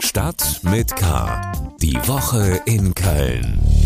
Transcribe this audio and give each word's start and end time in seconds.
Stadt 0.00 0.60
mit 0.62 0.94
K. 0.96 1.52
Die 1.80 1.96
Woche 2.06 2.60
in 2.66 2.94
Köln. 2.94 3.81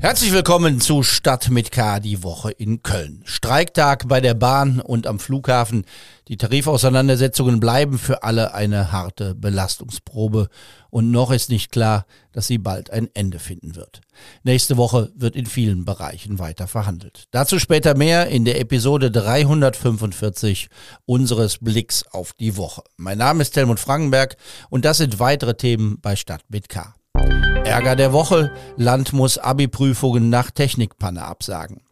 Herzlich 0.00 0.30
willkommen 0.30 0.80
zu 0.80 1.02
Stadt 1.02 1.50
mit 1.50 1.72
K, 1.72 1.98
die 1.98 2.22
Woche 2.22 2.52
in 2.52 2.84
Köln. 2.84 3.20
Streiktag 3.24 4.06
bei 4.06 4.20
der 4.20 4.34
Bahn 4.34 4.78
und 4.78 5.08
am 5.08 5.18
Flughafen. 5.18 5.84
Die 6.28 6.36
Tarifauseinandersetzungen 6.36 7.58
bleiben 7.58 7.98
für 7.98 8.22
alle 8.22 8.54
eine 8.54 8.92
harte 8.92 9.34
Belastungsprobe. 9.34 10.50
Und 10.90 11.10
noch 11.10 11.32
ist 11.32 11.50
nicht 11.50 11.72
klar, 11.72 12.06
dass 12.30 12.46
sie 12.46 12.58
bald 12.58 12.90
ein 12.90 13.08
Ende 13.12 13.40
finden 13.40 13.74
wird. 13.74 14.00
Nächste 14.44 14.76
Woche 14.76 15.10
wird 15.16 15.34
in 15.34 15.46
vielen 15.46 15.84
Bereichen 15.84 16.38
weiter 16.38 16.68
verhandelt. 16.68 17.24
Dazu 17.32 17.58
später 17.58 17.96
mehr 17.96 18.28
in 18.28 18.44
der 18.44 18.60
Episode 18.60 19.10
345 19.10 20.68
unseres 21.06 21.58
Blicks 21.58 22.04
auf 22.12 22.34
die 22.34 22.56
Woche. 22.56 22.82
Mein 22.98 23.18
Name 23.18 23.42
ist 23.42 23.56
Helmut 23.56 23.80
Frankenberg 23.80 24.36
und 24.70 24.84
das 24.84 24.98
sind 24.98 25.18
weitere 25.18 25.56
Themen 25.56 25.98
bei 26.00 26.14
Stadt 26.14 26.42
mit 26.48 26.68
K. 26.68 26.94
Ärger 27.68 27.96
der 27.96 28.14
Woche. 28.14 28.50
Land 28.76 29.12
muss 29.12 29.36
Abi-Prüfungen 29.36 30.30
nach 30.30 30.50
Technikpanne 30.50 31.22
absagen. 31.22 31.82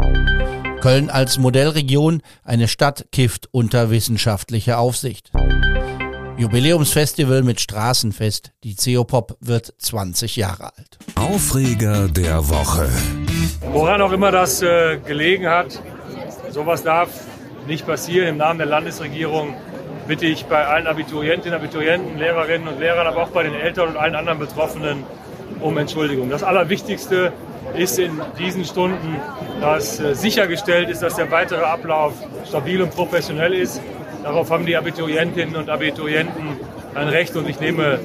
Köln 0.80 1.10
als 1.10 1.38
Modellregion. 1.38 2.22
Eine 2.44 2.66
Stadt 2.66 3.06
kifft 3.12 3.48
unter 3.50 3.90
wissenschaftlicher 3.90 4.78
Aufsicht. 4.78 5.32
Jubiläumsfestival 6.38 7.42
mit 7.42 7.60
Straßenfest. 7.60 8.52
Die 8.64 8.74
CO-Pop 8.74 9.36
wird 9.40 9.74
20 9.78 10.36
Jahre 10.36 10.72
alt. 10.76 10.98
Aufreger 11.14 12.08
der 12.08 12.48
Woche. 12.48 12.88
Woran 13.72 14.00
auch 14.00 14.12
immer 14.12 14.30
das 14.30 14.62
äh, 14.62 14.96
gelegen 14.96 15.46
hat, 15.46 15.82
sowas 16.50 16.84
darf 16.84 17.10
nicht 17.66 17.86
passieren. 17.86 18.28
Im 18.28 18.36
Namen 18.38 18.58
der 18.58 18.66
Landesregierung 18.66 19.54
bitte 20.08 20.24
ich 20.24 20.46
bei 20.46 20.66
allen 20.66 20.86
Abiturientinnen, 20.86 21.58
Abiturienten, 21.58 22.18
Lehrerinnen 22.18 22.68
und 22.68 22.80
Lehrern, 22.80 23.06
aber 23.06 23.24
auch 23.24 23.30
bei 23.30 23.42
den 23.42 23.54
Eltern 23.54 23.88
und 23.88 23.96
allen 23.96 24.14
anderen 24.14 24.38
Betroffenen 24.38 25.04
um 25.60 25.78
Entschuldigung. 25.78 26.30
Das 26.30 26.42
Allerwichtigste 26.42 27.32
ist 27.74 27.98
in 27.98 28.20
diesen 28.38 28.64
Stunden, 28.64 29.16
dass 29.60 30.00
äh, 30.00 30.14
sichergestellt 30.14 30.88
ist, 30.88 31.02
dass 31.02 31.16
der 31.16 31.30
weitere 31.30 31.62
Ablauf 31.62 32.14
stabil 32.46 32.80
und 32.80 32.94
professionell 32.94 33.54
ist. 33.54 33.80
Darauf 34.22 34.50
haben 34.50 34.66
die 34.66 34.76
Abiturientinnen 34.76 35.56
und 35.56 35.68
Abiturienten 35.68 36.58
ein 36.94 37.08
Recht 37.08 37.36
und 37.36 37.48
ich 37.48 37.60
nehme 37.60 37.98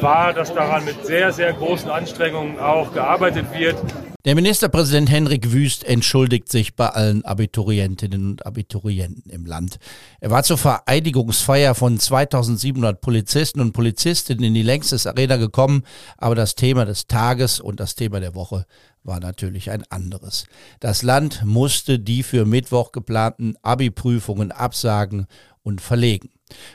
wahr, 0.00 0.32
dass 0.32 0.54
daran 0.54 0.84
mit 0.84 1.04
sehr, 1.04 1.32
sehr 1.32 1.52
großen 1.52 1.90
Anstrengungen 1.90 2.58
auch 2.58 2.92
gearbeitet 2.92 3.46
wird. 3.56 3.76
Der 4.24 4.34
Ministerpräsident 4.34 5.08
Henrik 5.08 5.52
Wüst 5.52 5.84
entschuldigt 5.84 6.50
sich 6.50 6.74
bei 6.74 6.88
allen 6.88 7.24
Abiturientinnen 7.24 8.30
und 8.30 8.46
Abiturienten 8.46 9.30
im 9.30 9.46
Land. 9.46 9.78
Er 10.18 10.30
war 10.30 10.42
zur 10.42 10.58
Vereidigungsfeier 10.58 11.76
von 11.76 12.00
2700 12.00 13.00
Polizisten 13.00 13.60
und 13.60 13.74
Polizistinnen 13.74 14.42
in 14.42 14.54
die 14.54 14.62
Längstes 14.62 15.06
Arena 15.06 15.36
gekommen, 15.36 15.84
aber 16.16 16.34
das 16.34 16.56
Thema 16.56 16.84
des 16.84 17.06
Tages 17.06 17.60
und 17.60 17.78
das 17.78 17.94
Thema 17.94 18.18
der 18.18 18.34
Woche 18.34 18.66
war 19.04 19.20
natürlich 19.20 19.70
ein 19.70 19.84
anderes. 19.88 20.46
Das 20.80 21.04
Land 21.04 21.44
musste 21.44 22.00
die 22.00 22.24
für 22.24 22.44
Mittwoch 22.44 22.90
geplanten 22.90 23.54
Abi-Prüfungen 23.62 24.50
absagen 24.50 25.28
und 25.62 25.80
verlegen. 25.80 26.30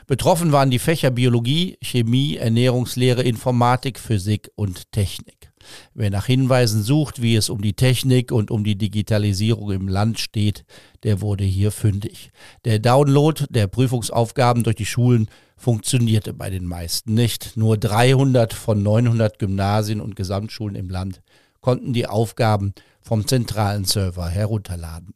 Betroffen 0.06 0.52
waren 0.52 0.70
die 0.70 0.78
Fächer 0.78 1.10
Biologie, 1.10 1.76
Chemie, 1.82 2.36
Ernährungslehre, 2.36 3.22
Informatik, 3.22 3.98
Physik 3.98 4.50
und 4.56 4.90
Technik. 4.92 5.53
Wer 5.94 6.10
nach 6.10 6.26
Hinweisen 6.26 6.82
sucht, 6.82 7.22
wie 7.22 7.36
es 7.36 7.50
um 7.50 7.60
die 7.60 7.74
Technik 7.74 8.32
und 8.32 8.50
um 8.50 8.64
die 8.64 8.76
Digitalisierung 8.76 9.70
im 9.70 9.88
Land 9.88 10.20
steht, 10.20 10.64
der 11.02 11.20
wurde 11.20 11.44
hier 11.44 11.72
fündig. 11.72 12.30
Der 12.64 12.78
Download 12.78 13.44
der 13.50 13.66
Prüfungsaufgaben 13.66 14.62
durch 14.62 14.76
die 14.76 14.86
Schulen 14.86 15.28
funktionierte 15.56 16.32
bei 16.32 16.50
den 16.50 16.66
meisten 16.66 17.14
nicht. 17.14 17.56
Nur 17.56 17.76
300 17.76 18.52
von 18.52 18.82
900 18.82 19.38
Gymnasien 19.38 20.00
und 20.00 20.16
Gesamtschulen 20.16 20.76
im 20.76 20.90
Land 20.90 21.20
konnten 21.60 21.92
die 21.92 22.06
Aufgaben 22.06 22.74
vom 23.00 23.26
zentralen 23.26 23.84
Server 23.84 24.28
herunterladen. 24.28 25.14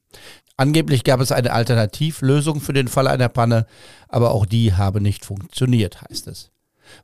Angeblich 0.57 1.05
gab 1.05 1.21
es 1.21 1.31
eine 1.31 1.53
Alternativlösung 1.53 2.61
für 2.61 2.73
den 2.73 2.89
Fall 2.89 3.07
einer 3.07 3.29
Panne, 3.29 3.67
aber 4.09 4.33
auch 4.33 4.45
die 4.45 4.75
habe 4.75 5.01
nicht 5.01 5.25
funktioniert, 5.25 6.03
heißt 6.03 6.27
es. 6.27 6.51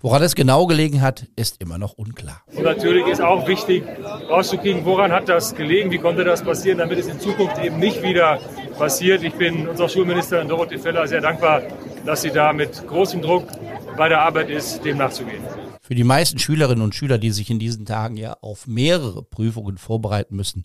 Woran 0.01 0.23
es 0.23 0.35
genau 0.35 0.67
gelegen 0.67 1.01
hat, 1.01 1.27
ist 1.37 1.61
immer 1.61 1.79
noch 1.79 1.95
unklar. 1.95 2.43
Und 2.55 2.65
natürlich 2.65 3.07
ist 3.07 3.21
auch 3.21 3.47
wichtig, 3.47 3.85
rauszukriegen, 4.29 4.85
woran 4.85 5.13
hat 5.13 5.29
das 5.29 5.55
gelegen, 5.55 5.91
wie 5.91 5.99
konnte 5.99 6.25
das 6.25 6.43
passieren, 6.43 6.79
damit 6.79 6.99
es 6.99 7.07
in 7.07 7.21
Zukunft 7.21 7.59
eben 7.63 7.79
nicht 7.79 8.03
wieder 8.03 8.41
passiert. 8.79 9.23
Ich 9.23 9.35
bin 9.35 9.69
unserer 9.69 9.89
Schulministerin 9.89 10.49
Dorothee 10.49 10.79
Feller 10.79 11.07
sehr 11.07 11.21
dankbar, 11.21 11.63
dass 12.05 12.23
sie 12.23 12.31
da 12.31 12.53
mit 12.53 12.87
großem 12.87 13.23
Druck 13.23 13.47
bei 13.97 14.09
der 14.09 14.21
Arbeit 14.21 14.51
ist, 14.51 14.85
dem 14.85 14.99
nachzugehen. 14.99 15.43
Für 15.81 15.95
die 15.95 16.05
meisten 16.05 16.39
Schülerinnen 16.39 16.83
und 16.83 16.95
Schüler, 16.95 17.19
die 17.19 17.31
sich 17.31 17.51
in 17.51 17.59
diesen 17.59 17.85
Tagen 17.85 18.17
ja 18.17 18.37
auf 18.41 18.67
mehrere 18.67 19.23
Prüfungen 19.23 19.77
vorbereiten 19.77 20.35
müssen, 20.35 20.65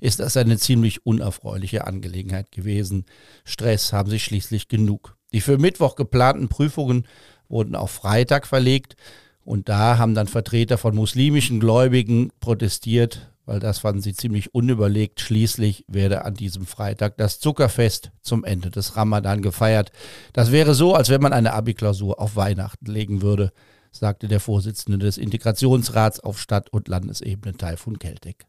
ist 0.00 0.18
das 0.18 0.36
eine 0.36 0.58
ziemlich 0.58 1.06
unerfreuliche 1.06 1.86
Angelegenheit 1.86 2.50
gewesen. 2.50 3.04
Stress 3.44 3.92
haben 3.92 4.10
sie 4.10 4.18
schließlich 4.18 4.68
genug. 4.68 5.16
Die 5.32 5.40
für 5.40 5.58
Mittwoch 5.58 5.94
geplanten 5.94 6.48
Prüfungen 6.48 7.06
wurden 7.50 7.74
auf 7.74 7.90
Freitag 7.90 8.46
verlegt. 8.46 8.96
Und 9.44 9.68
da 9.68 9.98
haben 9.98 10.14
dann 10.14 10.28
Vertreter 10.28 10.78
von 10.78 10.94
muslimischen 10.94 11.60
Gläubigen 11.60 12.30
protestiert, 12.40 13.30
weil 13.46 13.58
das 13.58 13.80
fanden 13.80 14.00
sie 14.00 14.14
ziemlich 14.14 14.54
unüberlegt. 14.54 15.20
Schließlich 15.20 15.84
werde 15.88 16.24
an 16.24 16.34
diesem 16.34 16.66
Freitag 16.66 17.16
das 17.16 17.40
Zuckerfest 17.40 18.12
zum 18.22 18.44
Ende 18.44 18.70
des 18.70 18.96
Ramadan 18.96 19.42
gefeiert. 19.42 19.90
Das 20.32 20.52
wäre 20.52 20.74
so, 20.74 20.94
als 20.94 21.08
wenn 21.08 21.20
man 21.20 21.32
eine 21.32 21.52
Abiklausur 21.52 22.20
auf 22.20 22.36
Weihnachten 22.36 22.86
legen 22.86 23.22
würde, 23.22 23.52
sagte 23.92 24.28
der 24.28 24.40
Vorsitzende 24.40 24.98
des 24.98 25.18
Integrationsrats 25.18 26.20
auf 26.20 26.38
Stadt- 26.38 26.72
und 26.72 26.88
Landesebene 26.88 27.56
Taifun 27.56 27.98
Keltek. 27.98 28.46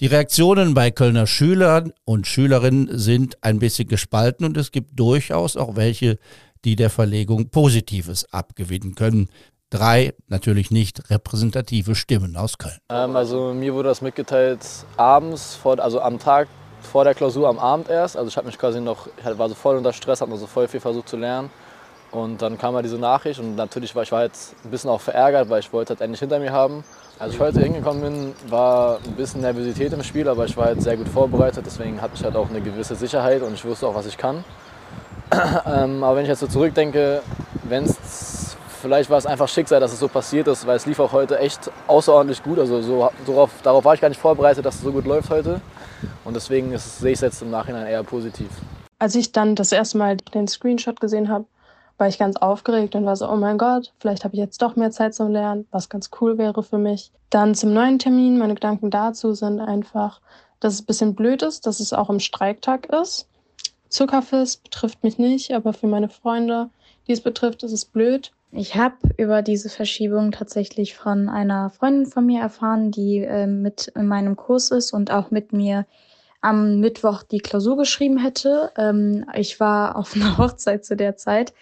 Die 0.00 0.06
Reaktionen 0.06 0.72
bei 0.72 0.90
Kölner 0.90 1.26
Schülern 1.26 1.92
und 2.06 2.26
Schülerinnen 2.26 2.98
sind 2.98 3.42
ein 3.42 3.58
bisschen 3.58 3.86
gespalten 3.86 4.46
und 4.46 4.56
es 4.56 4.72
gibt 4.72 4.98
durchaus 4.98 5.58
auch 5.58 5.76
welche, 5.76 6.18
die 6.64 6.76
der 6.76 6.90
Verlegung 6.90 7.50
Positives 7.50 8.32
abgewinnen 8.32 8.94
können. 8.94 9.28
Drei 9.70 10.14
natürlich 10.26 10.70
nicht 10.70 11.10
repräsentative 11.10 11.94
Stimmen 11.94 12.36
aus 12.36 12.58
Köln. 12.58 12.78
Ähm, 12.90 13.14
also 13.14 13.54
mir 13.54 13.72
wurde 13.74 13.88
das 13.88 14.02
mitgeteilt 14.02 14.60
abends, 14.96 15.54
vor, 15.54 15.78
also 15.78 16.00
am 16.00 16.18
Tag 16.18 16.48
vor 16.82 17.04
der 17.04 17.14
Klausur 17.14 17.48
am 17.48 17.58
Abend 17.58 17.88
erst. 17.88 18.16
Also 18.16 18.28
ich 18.28 18.36
habe 18.36 18.46
mich 18.46 18.58
quasi 18.58 18.80
noch, 18.80 19.06
ich 19.06 19.38
war 19.38 19.48
so 19.48 19.54
voll 19.54 19.76
unter 19.76 19.92
Stress, 19.92 20.20
habe 20.20 20.30
noch 20.30 20.38
so 20.38 20.46
voll 20.46 20.66
viel 20.66 20.80
versucht 20.80 21.08
zu 21.08 21.16
lernen. 21.16 21.50
Und 22.10 22.42
dann 22.42 22.58
kam 22.58 22.74
halt 22.74 22.84
diese 22.84 22.98
Nachricht 22.98 23.38
und 23.38 23.54
natürlich 23.54 23.94
war 23.94 24.02
ich 24.02 24.10
war 24.10 24.20
halt 24.20 24.32
ein 24.64 24.70
bisschen 24.70 24.90
auch 24.90 25.00
verärgert, 25.00 25.48
weil 25.48 25.60
ich 25.60 25.72
wollte 25.72 25.90
halt 25.90 26.00
endlich 26.00 26.18
hinter 26.18 26.40
mir 26.40 26.50
haben. 26.50 26.82
Als 27.20 27.34
ich 27.34 27.40
heute 27.40 27.60
hingekommen 27.60 28.02
bin, 28.02 28.34
war 28.48 28.98
ein 28.98 29.12
bisschen 29.12 29.42
Nervosität 29.42 29.92
im 29.92 30.02
Spiel, 30.02 30.28
aber 30.28 30.44
ich 30.46 30.56
war 30.56 30.64
halt 30.64 30.82
sehr 30.82 30.96
gut 30.96 31.06
vorbereitet, 31.06 31.64
deswegen 31.64 32.00
hatte 32.00 32.14
ich 32.16 32.24
halt 32.24 32.34
auch 32.34 32.50
eine 32.50 32.60
gewisse 32.60 32.96
Sicherheit 32.96 33.42
und 33.42 33.54
ich 33.54 33.64
wusste 33.64 33.86
auch, 33.86 33.94
was 33.94 34.06
ich 34.06 34.16
kann. 34.16 34.42
ähm, 35.66 36.02
aber 36.02 36.16
wenn 36.16 36.24
ich 36.24 36.28
jetzt 36.28 36.40
so 36.40 36.46
zurückdenke, 36.46 37.22
wenn 37.64 37.84
es 37.84 38.56
vielleicht 38.80 39.10
war 39.10 39.18
es 39.18 39.26
einfach 39.26 39.48
Schicksal, 39.48 39.80
dass 39.80 39.92
es 39.92 40.00
so 40.00 40.08
passiert 40.08 40.48
ist, 40.48 40.66
weil 40.66 40.76
es 40.76 40.86
lief 40.86 40.98
auch 40.98 41.12
heute 41.12 41.38
echt 41.38 41.70
außerordentlich 41.86 42.42
gut. 42.42 42.58
Also 42.58 42.80
so, 42.80 43.10
darauf, 43.26 43.50
darauf 43.62 43.84
war 43.84 43.94
ich 43.94 44.00
gar 44.00 44.08
nicht 44.08 44.20
vorbereitet, 44.20 44.64
dass 44.64 44.76
es 44.76 44.80
so 44.80 44.92
gut 44.92 45.06
läuft 45.06 45.30
heute. 45.30 45.60
Und 46.24 46.34
deswegen 46.34 46.72
ist, 46.72 46.98
sehe 46.98 47.12
ich 47.12 47.18
es 47.18 47.20
jetzt 47.20 47.42
im 47.42 47.50
Nachhinein 47.50 47.86
eher 47.86 48.02
positiv. 48.02 48.48
Als 48.98 49.14
ich 49.14 49.32
dann 49.32 49.54
das 49.54 49.72
erste 49.72 49.98
Mal 49.98 50.16
den 50.16 50.48
Screenshot 50.48 51.00
gesehen 51.00 51.28
habe, 51.28 51.44
war 51.98 52.08
ich 52.08 52.18
ganz 52.18 52.36
aufgeregt 52.36 52.94
und 52.94 53.04
war 53.04 53.16
so, 53.16 53.28
oh 53.28 53.36
mein 53.36 53.58
Gott, 53.58 53.92
vielleicht 53.98 54.24
habe 54.24 54.34
ich 54.34 54.40
jetzt 54.40 54.62
doch 54.62 54.74
mehr 54.74 54.90
Zeit 54.90 55.14
zum 55.14 55.30
Lernen, 55.30 55.66
was 55.70 55.90
ganz 55.90 56.10
cool 56.20 56.38
wäre 56.38 56.62
für 56.62 56.78
mich. 56.78 57.12
Dann 57.28 57.54
zum 57.54 57.74
neuen 57.74 57.98
Termin, 57.98 58.38
meine 58.38 58.54
Gedanken 58.54 58.90
dazu 58.90 59.34
sind 59.34 59.60
einfach, 59.60 60.20
dass 60.60 60.74
es 60.74 60.82
ein 60.82 60.86
bisschen 60.86 61.14
blöd 61.14 61.42
ist, 61.42 61.66
dass 61.66 61.78
es 61.78 61.92
auch 61.92 62.08
im 62.08 62.20
Streiktag 62.20 62.86
ist. 62.86 63.26
Zuckerfest 63.90 64.62
betrifft 64.62 65.02
mich 65.02 65.18
nicht, 65.18 65.52
aber 65.52 65.72
für 65.72 65.86
meine 65.86 66.08
Freunde, 66.08 66.70
die 67.06 67.12
es 67.12 67.20
betrifft, 67.20 67.62
ist 67.62 67.72
es 67.72 67.84
blöd. 67.84 68.32
Ich 68.52 68.74
habe 68.76 68.96
über 69.16 69.42
diese 69.42 69.68
Verschiebung 69.68 70.32
tatsächlich 70.32 70.96
von 70.96 71.28
einer 71.28 71.70
Freundin 71.70 72.06
von 72.06 72.26
mir 72.26 72.40
erfahren, 72.40 72.90
die 72.90 73.18
äh, 73.18 73.46
mit 73.46 73.88
in 73.94 74.06
meinem 74.06 74.36
Kurs 74.36 74.70
ist 74.70 74.92
und 74.92 75.10
auch 75.10 75.30
mit 75.30 75.52
mir 75.52 75.86
am 76.40 76.80
Mittwoch 76.80 77.22
die 77.22 77.38
Klausur 77.38 77.76
geschrieben 77.76 78.18
hätte. 78.18 78.72
Ähm, 78.76 79.24
ich 79.34 79.60
war 79.60 79.96
auf 79.96 80.14
einer 80.14 80.38
Hochzeit 80.38 80.84
zu 80.84 80.96
der 80.96 81.16
Zeit. 81.16 81.52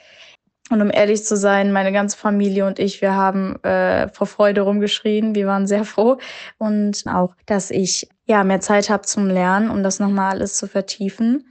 Und 0.70 0.82
um 0.82 0.90
ehrlich 0.90 1.24
zu 1.24 1.36
sein, 1.36 1.72
meine 1.72 1.92
ganze 1.92 2.18
Familie 2.18 2.66
und 2.66 2.78
ich, 2.78 3.00
wir 3.00 3.14
haben 3.14 3.62
äh, 3.64 4.08
vor 4.10 4.26
Freude 4.26 4.62
rumgeschrien. 4.62 5.34
Wir 5.34 5.46
waren 5.46 5.66
sehr 5.66 5.84
froh. 5.84 6.18
Und 6.58 7.04
auch, 7.06 7.34
dass 7.46 7.70
ich 7.70 8.08
ja 8.26 8.44
mehr 8.44 8.60
Zeit 8.60 8.90
habe 8.90 9.02
zum 9.02 9.28
Lernen, 9.28 9.70
um 9.70 9.82
das 9.82 9.98
nochmal 9.98 10.32
alles 10.32 10.56
zu 10.56 10.66
vertiefen. 10.66 11.46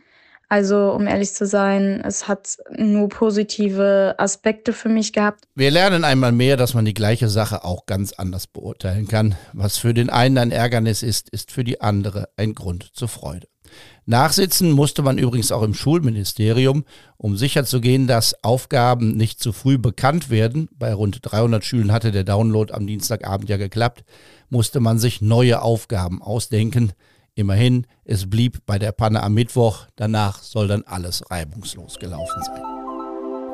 Also, 0.49 0.91
um 0.93 1.07
ehrlich 1.07 1.33
zu 1.33 1.45
sein, 1.45 2.01
es 2.05 2.29
hat 2.29 2.57
nur 2.77 3.09
positive 3.09 4.15
Aspekte 4.17 4.71
für 4.71 4.87
mich 4.87 5.11
gehabt. 5.11 5.43
Wir 5.55 5.71
lernen 5.71 6.05
einmal 6.05 6.31
mehr, 6.31 6.55
dass 6.55 6.73
man 6.73 6.85
die 6.85 6.93
gleiche 6.93 7.27
Sache 7.27 7.65
auch 7.65 7.85
ganz 7.85 8.13
anders 8.13 8.47
beurteilen 8.47 9.09
kann. 9.09 9.35
Was 9.51 9.77
für 9.77 9.93
den 9.93 10.09
einen 10.09 10.37
ein 10.37 10.51
Ärgernis 10.51 11.03
ist, 11.03 11.29
ist 11.29 11.51
für 11.51 11.65
die 11.65 11.81
andere 11.81 12.29
ein 12.37 12.55
Grund 12.55 12.91
zur 12.93 13.09
Freude. 13.09 13.47
Nachsitzen 14.05 14.71
musste 14.71 15.01
man 15.01 15.17
übrigens 15.17 15.51
auch 15.51 15.63
im 15.63 15.73
Schulministerium, 15.73 16.85
um 17.17 17.35
sicherzugehen, 17.35 18.07
dass 18.07 18.41
Aufgaben 18.41 19.17
nicht 19.17 19.41
zu 19.41 19.51
früh 19.51 19.77
bekannt 19.77 20.29
werden. 20.29 20.69
Bei 20.77 20.93
rund 20.93 21.19
300 21.21 21.65
Schülern 21.65 21.91
hatte 21.91 22.13
der 22.13 22.23
Download 22.23 22.73
am 22.73 22.87
Dienstagabend 22.87 23.49
ja 23.49 23.57
geklappt, 23.57 24.05
musste 24.49 24.79
man 24.79 24.97
sich 24.97 25.21
neue 25.21 25.61
Aufgaben 25.61 26.21
ausdenken. 26.21 26.93
Immerhin, 27.37 27.85
es 28.03 28.27
blieb 28.27 28.65
bei 28.65 28.79
der 28.79 28.91
Panne 28.91 29.21
am 29.21 29.35
Mittwoch, 29.35 29.85
danach 29.95 30.41
soll 30.41 30.67
dann 30.67 30.81
alles 30.87 31.23
reibungslos 31.29 31.99
gelaufen 31.99 32.41
sein. 32.43 32.63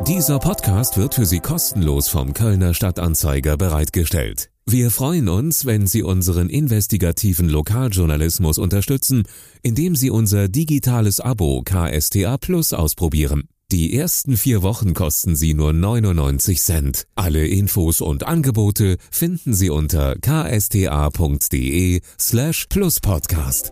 Dieser 0.07 0.39
Podcast 0.39 0.95
wird 0.95 1.15
für 1.15 1.25
Sie 1.25 1.41
kostenlos 1.41 2.07
vom 2.07 2.33
Kölner 2.33 2.73
Stadtanzeiger 2.73 3.57
bereitgestellt. 3.57 4.49
Wir 4.65 4.89
freuen 4.89 5.27
uns, 5.27 5.65
wenn 5.65 5.85
Sie 5.85 6.01
unseren 6.01 6.47
investigativen 6.47 7.49
Lokaljournalismus 7.49 8.57
unterstützen, 8.57 9.23
indem 9.63 9.97
Sie 9.97 10.09
unser 10.09 10.47
digitales 10.47 11.19
Abo 11.19 11.61
KSTA 11.63 12.37
Plus 12.37 12.71
ausprobieren. 12.71 13.49
Die 13.73 13.97
ersten 13.97 14.37
vier 14.37 14.61
Wochen 14.61 14.93
kosten 14.93 15.35
Sie 15.35 15.55
nur 15.55 15.73
99 15.73 16.61
Cent. 16.61 17.07
Alle 17.15 17.47
Infos 17.47 18.01
und 18.01 18.23
Angebote 18.23 18.97
finden 19.09 19.55
Sie 19.55 19.71
unter 19.71 20.15
ksta.de 20.17 22.01
slash 22.19 22.67
pluspodcast. 22.69 23.71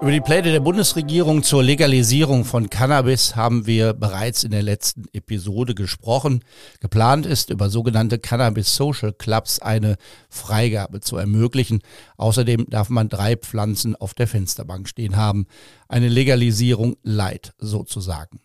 Über 0.00 0.10
die 0.10 0.20
Pläne 0.20 0.52
der 0.52 0.60
Bundesregierung 0.60 1.42
zur 1.42 1.62
Legalisierung 1.62 2.44
von 2.44 2.68
Cannabis 2.68 3.36
haben 3.36 3.66
wir 3.66 3.94
bereits 3.94 4.44
in 4.44 4.50
der 4.50 4.62
letzten 4.62 5.04
Episode 5.12 5.74
gesprochen. 5.74 6.44
Geplant 6.80 7.24
ist, 7.24 7.48
über 7.48 7.70
sogenannte 7.70 8.18
Cannabis 8.18 8.76
Social 8.76 9.12
Clubs 9.12 9.60
eine 9.60 9.96
Freigabe 10.28 11.00
zu 11.00 11.16
ermöglichen. 11.16 11.80
Außerdem 12.18 12.66
darf 12.68 12.90
man 12.90 13.08
drei 13.08 13.36
Pflanzen 13.36 13.96
auf 13.96 14.12
der 14.12 14.26
Fensterbank 14.26 14.88
stehen 14.88 15.16
haben. 15.16 15.46
Eine 15.88 16.08
Legalisierung 16.08 16.96
light 17.02 17.54
sozusagen. 17.58 18.40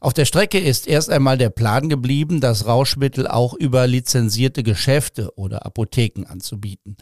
Auf 0.00 0.12
der 0.12 0.24
Strecke 0.24 0.58
ist 0.58 0.86
erst 0.86 1.08
einmal 1.08 1.38
der 1.38 1.50
Plan 1.50 1.88
geblieben, 1.88 2.40
das 2.40 2.66
Rauschmittel 2.66 3.26
auch 3.26 3.54
über 3.54 3.86
lizenzierte 3.86 4.62
Geschäfte 4.62 5.32
oder 5.36 5.64
Apotheken 5.64 6.26
anzubieten. 6.26 6.96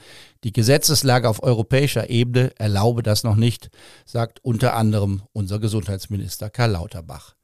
Die 0.45 0.53
Gesetzeslage 0.53 1.29
auf 1.29 1.43
europäischer 1.43 2.11
Ebene 2.11 2.53
erlaube 2.59 3.03
das 3.03 3.25
noch 3.25 3.37
nicht, 3.37 3.71
sagt 4.05 4.45
unter 4.45 4.75
anderem 4.77 5.23
unser 5.33 5.59
Gesundheitsminister 5.59 6.49
Karl 6.51 6.73
Lauterbach. 6.73 7.35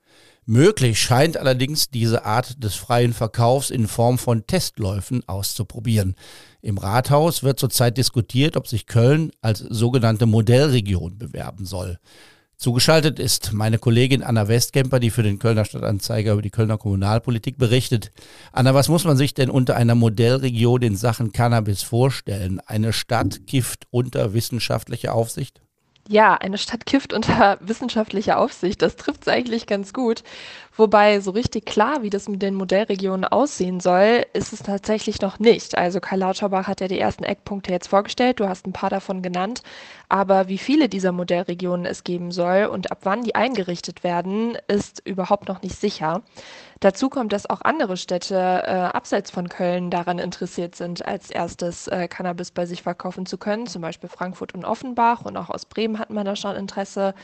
Möglich 0.50 0.98
scheint 0.98 1.36
allerdings 1.36 1.90
diese 1.90 2.24
Art 2.24 2.64
des 2.64 2.74
freien 2.74 3.12
Verkaufs 3.12 3.68
in 3.68 3.86
Form 3.86 4.16
von 4.16 4.46
Testläufen 4.46 5.22
auszuprobieren. 5.28 6.14
Im 6.62 6.78
Rathaus 6.78 7.42
wird 7.42 7.60
zurzeit 7.60 7.98
diskutiert, 7.98 8.56
ob 8.56 8.66
sich 8.66 8.86
Köln 8.86 9.30
als 9.42 9.58
sogenannte 9.58 10.24
Modellregion 10.24 11.18
bewerben 11.18 11.66
soll. 11.66 11.98
Zugeschaltet 12.60 13.20
ist 13.20 13.52
meine 13.52 13.78
Kollegin 13.78 14.24
Anna 14.24 14.48
Westkemper, 14.48 14.98
die 14.98 15.10
für 15.10 15.22
den 15.22 15.38
Kölner 15.38 15.64
Stadtanzeiger 15.64 16.32
über 16.32 16.42
die 16.42 16.50
Kölner 16.50 16.76
Kommunalpolitik 16.76 17.56
berichtet. 17.56 18.10
Anna, 18.50 18.74
was 18.74 18.88
muss 18.88 19.04
man 19.04 19.16
sich 19.16 19.32
denn 19.32 19.48
unter 19.48 19.76
einer 19.76 19.94
Modellregion 19.94 20.82
in 20.82 20.96
Sachen 20.96 21.30
Cannabis 21.30 21.84
vorstellen? 21.84 22.60
Eine 22.66 22.92
Stadt 22.92 23.46
kifft 23.46 23.86
unter 23.90 24.34
wissenschaftlicher 24.34 25.14
Aufsicht? 25.14 25.60
Ja, 26.10 26.34
eine 26.34 26.56
Stadt 26.56 26.86
kifft 26.86 27.12
unter 27.12 27.58
wissenschaftlicher 27.60 28.38
Aufsicht. 28.38 28.82
Das 28.82 28.96
trifft 28.96 29.22
es 29.22 29.28
eigentlich 29.28 29.66
ganz 29.66 29.92
gut. 29.92 30.24
Wobei 30.74 31.20
so 31.20 31.32
richtig 31.32 31.66
klar, 31.66 32.02
wie 32.02 32.08
das 32.08 32.28
mit 32.28 32.40
den 32.40 32.54
Modellregionen 32.54 33.24
aussehen 33.24 33.78
soll, 33.78 34.24
ist 34.32 34.52
es 34.52 34.60
tatsächlich 34.60 35.20
noch 35.20 35.38
nicht. 35.38 35.76
Also 35.76 36.00
Karl 36.00 36.20
Lauterbach 36.20 36.66
hat 36.66 36.80
ja 36.80 36.88
die 36.88 36.98
ersten 36.98 37.24
Eckpunkte 37.24 37.72
jetzt 37.72 37.88
vorgestellt, 37.88 38.40
du 38.40 38.48
hast 38.48 38.66
ein 38.66 38.72
paar 38.72 38.88
davon 38.88 39.20
genannt, 39.20 39.62
aber 40.08 40.48
wie 40.48 40.58
viele 40.58 40.88
dieser 40.88 41.12
Modellregionen 41.12 41.86
es 41.86 42.04
geben 42.04 42.30
soll 42.30 42.66
und 42.66 42.90
ab 42.90 43.00
wann 43.02 43.22
die 43.22 43.34
eingerichtet 43.34 44.04
werden, 44.04 44.56
ist 44.68 45.02
überhaupt 45.06 45.48
noch 45.48 45.62
nicht 45.62 45.80
sicher. 45.80 46.22
Dazu 46.80 47.08
kommt, 47.08 47.32
dass 47.32 47.50
auch 47.50 47.62
andere 47.62 47.96
Städte 47.96 48.36
äh, 48.36 48.70
abseits 48.70 49.32
von 49.32 49.48
Köln 49.48 49.90
daran 49.90 50.20
interessiert 50.20 50.76
sind, 50.76 51.04
als 51.04 51.30
erstes 51.30 51.88
äh, 51.88 52.06
Cannabis 52.06 52.52
bei 52.52 52.66
sich 52.66 52.82
verkaufen 52.82 53.26
zu 53.26 53.36
können, 53.36 53.66
zum 53.66 53.82
Beispiel 53.82 54.08
Frankfurt 54.08 54.54
und 54.54 54.64
Offenbach 54.64 55.24
und 55.24 55.36
auch 55.36 55.50
aus 55.50 55.64
Bremen 55.64 55.98
hat 55.98 56.10
man 56.10 56.24
da 56.24 56.36
schon 56.36 56.54
Interesse 56.54 57.14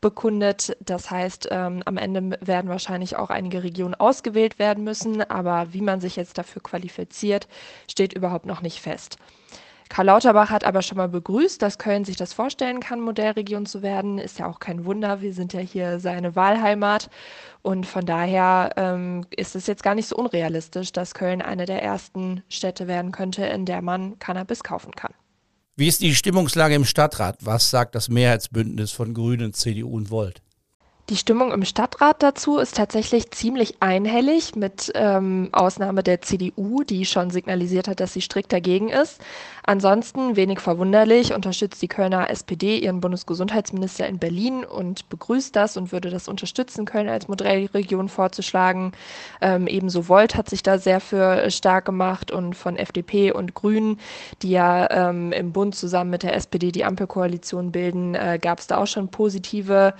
bekundet. 0.00 0.76
Das 0.80 1.12
heißt, 1.12 1.48
ähm, 1.52 1.82
am 1.84 1.96
Ende 1.96 2.38
werden 2.40 2.68
wahrscheinlich 2.68 2.84
wahrscheinlich 2.84 3.16
auch 3.16 3.30
einige 3.30 3.62
Regionen 3.62 3.94
ausgewählt 3.94 4.58
werden 4.58 4.84
müssen, 4.84 5.22
aber 5.22 5.72
wie 5.72 5.80
man 5.80 6.00
sich 6.00 6.16
jetzt 6.16 6.38
dafür 6.38 6.62
qualifiziert, 6.62 7.48
steht 7.90 8.12
überhaupt 8.12 8.46
noch 8.46 8.62
nicht 8.62 8.80
fest. 8.80 9.16
Karl 9.88 10.06
Lauterbach 10.06 10.50
hat 10.50 10.64
aber 10.64 10.82
schon 10.82 10.96
mal 10.96 11.08
begrüßt, 11.08 11.60
dass 11.60 11.78
Köln 11.78 12.04
sich 12.04 12.16
das 12.16 12.32
vorstellen 12.32 12.80
kann, 12.80 13.00
Modellregion 13.00 13.66
zu 13.66 13.82
werden. 13.82 14.18
Ist 14.18 14.38
ja 14.38 14.46
auch 14.46 14.58
kein 14.58 14.84
Wunder. 14.84 15.20
Wir 15.20 15.32
sind 15.32 15.52
ja 15.52 15.60
hier 15.60 16.00
seine 16.00 16.34
Wahlheimat. 16.34 17.10
Und 17.62 17.86
von 17.86 18.04
daher 18.04 18.70
ähm, 18.76 19.26
ist 19.30 19.54
es 19.56 19.66
jetzt 19.66 19.82
gar 19.82 19.94
nicht 19.94 20.08
so 20.08 20.16
unrealistisch, 20.16 20.92
dass 20.92 21.14
Köln 21.14 21.42
eine 21.42 21.66
der 21.66 21.82
ersten 21.82 22.42
Städte 22.48 22.88
werden 22.88 23.12
könnte, 23.12 23.44
in 23.44 23.66
der 23.66 23.82
man 23.82 24.18
Cannabis 24.18 24.62
kaufen 24.62 24.92
kann. 24.92 25.12
Wie 25.76 25.88
ist 25.88 26.02
die 26.02 26.14
Stimmungslage 26.14 26.74
im 26.74 26.84
Stadtrat? 26.84 27.38
Was 27.40 27.70
sagt 27.70 27.94
das 27.94 28.08
Mehrheitsbündnis 28.08 28.92
von 28.92 29.12
Grünen, 29.12 29.52
CDU 29.52 29.96
und 29.96 30.10
Volt? 30.10 30.43
Die 31.10 31.16
Stimmung 31.18 31.52
im 31.52 31.66
Stadtrat 31.66 32.22
dazu 32.22 32.56
ist 32.56 32.76
tatsächlich 32.76 33.30
ziemlich 33.30 33.74
einhellig, 33.80 34.56
mit 34.56 34.90
ähm, 34.94 35.50
Ausnahme 35.52 36.02
der 36.02 36.22
CDU, 36.22 36.82
die 36.82 37.04
schon 37.04 37.28
signalisiert 37.28 37.88
hat, 37.88 38.00
dass 38.00 38.14
sie 38.14 38.22
strikt 38.22 38.54
dagegen 38.54 38.88
ist. 38.88 39.20
Ansonsten, 39.64 40.34
wenig 40.36 40.60
verwunderlich, 40.60 41.34
unterstützt 41.34 41.82
die 41.82 41.88
Kölner 41.88 42.30
SPD 42.30 42.78
ihren 42.78 43.02
Bundesgesundheitsminister 43.02 44.06
in 44.06 44.18
Berlin 44.18 44.64
und 44.64 45.06
begrüßt 45.10 45.54
das 45.54 45.76
und 45.76 45.92
würde 45.92 46.08
das 46.08 46.26
unterstützen, 46.26 46.86
Köln 46.86 47.10
als 47.10 47.28
Modellregion 47.28 48.08
vorzuschlagen. 48.08 48.92
Ähm, 49.42 49.66
ebenso 49.66 50.08
Volt 50.08 50.36
hat 50.36 50.48
sich 50.48 50.62
da 50.62 50.78
sehr 50.78 51.00
für 51.00 51.50
stark 51.50 51.84
gemacht 51.84 52.30
und 52.30 52.54
von 52.54 52.76
FDP 52.76 53.30
und 53.30 53.52
Grünen, 53.52 54.00
die 54.40 54.52
ja 54.52 54.90
ähm, 54.90 55.32
im 55.32 55.52
Bund 55.52 55.74
zusammen 55.74 56.08
mit 56.08 56.22
der 56.22 56.34
SPD 56.34 56.72
die 56.72 56.86
Ampelkoalition 56.86 57.72
bilden, 57.72 58.14
äh, 58.14 58.38
gab 58.40 58.58
es 58.58 58.68
da 58.68 58.78
auch 58.78 58.86
schon 58.86 59.08
positive 59.08 59.92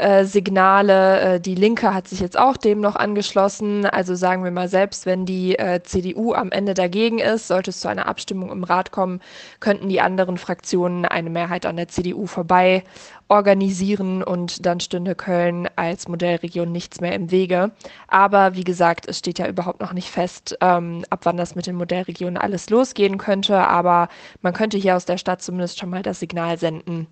äh, 0.00 0.24
Signale. 0.24 1.20
Äh, 1.20 1.40
die 1.40 1.54
Linke 1.54 1.94
hat 1.94 2.08
sich 2.08 2.20
jetzt 2.20 2.38
auch 2.38 2.56
dem 2.56 2.80
noch 2.80 2.96
angeschlossen. 2.96 3.86
Also 3.86 4.14
sagen 4.14 4.42
wir 4.44 4.50
mal, 4.50 4.68
selbst 4.68 5.06
wenn 5.06 5.26
die 5.26 5.58
äh, 5.58 5.82
CDU 5.82 6.32
am 6.34 6.50
Ende 6.50 6.74
dagegen 6.74 7.18
ist, 7.18 7.48
sollte 7.48 7.70
es 7.70 7.80
zu 7.80 7.88
einer 7.88 8.06
Abstimmung 8.06 8.50
im 8.50 8.64
Rat 8.64 8.90
kommen, 8.90 9.20
könnten 9.60 9.88
die 9.88 10.00
anderen 10.00 10.38
Fraktionen 10.38 11.04
eine 11.04 11.30
Mehrheit 11.30 11.66
an 11.66 11.76
der 11.76 11.88
CDU 11.88 12.26
vorbei 12.26 12.82
organisieren 13.30 14.22
und 14.22 14.66
dann 14.66 14.80
stünde 14.80 15.14
Köln 15.14 15.68
als 15.76 16.08
Modellregion 16.08 16.70
nichts 16.72 17.00
mehr 17.00 17.14
im 17.14 17.30
Wege. 17.30 17.70
Aber 18.08 18.56
wie 18.56 18.64
gesagt, 18.64 19.06
es 19.08 19.18
steht 19.18 19.38
ja 19.38 19.46
überhaupt 19.46 19.80
noch 19.80 19.92
nicht 19.92 20.10
fest, 20.10 20.58
ähm, 20.60 21.04
ab 21.10 21.20
wann 21.22 21.36
das 21.36 21.54
mit 21.54 21.66
den 21.66 21.76
Modellregionen 21.76 22.36
alles 22.36 22.68
losgehen 22.70 23.18
könnte. 23.18 23.56
Aber 23.56 24.08
man 24.42 24.52
könnte 24.52 24.78
hier 24.78 24.96
aus 24.96 25.04
der 25.04 25.16
Stadt 25.16 25.42
zumindest 25.42 25.78
schon 25.78 25.90
mal 25.90 26.02
das 26.02 26.18
Signal 26.20 26.58
senden, 26.58 27.06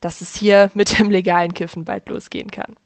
dass 0.00 0.20
es 0.20 0.36
hier 0.36 0.70
mit 0.74 0.98
dem 0.98 1.10
legalen 1.10 1.54
Kiffen 1.54 1.84
bald 1.84 2.08
losgehen 2.08 2.50
kann. 2.50 2.76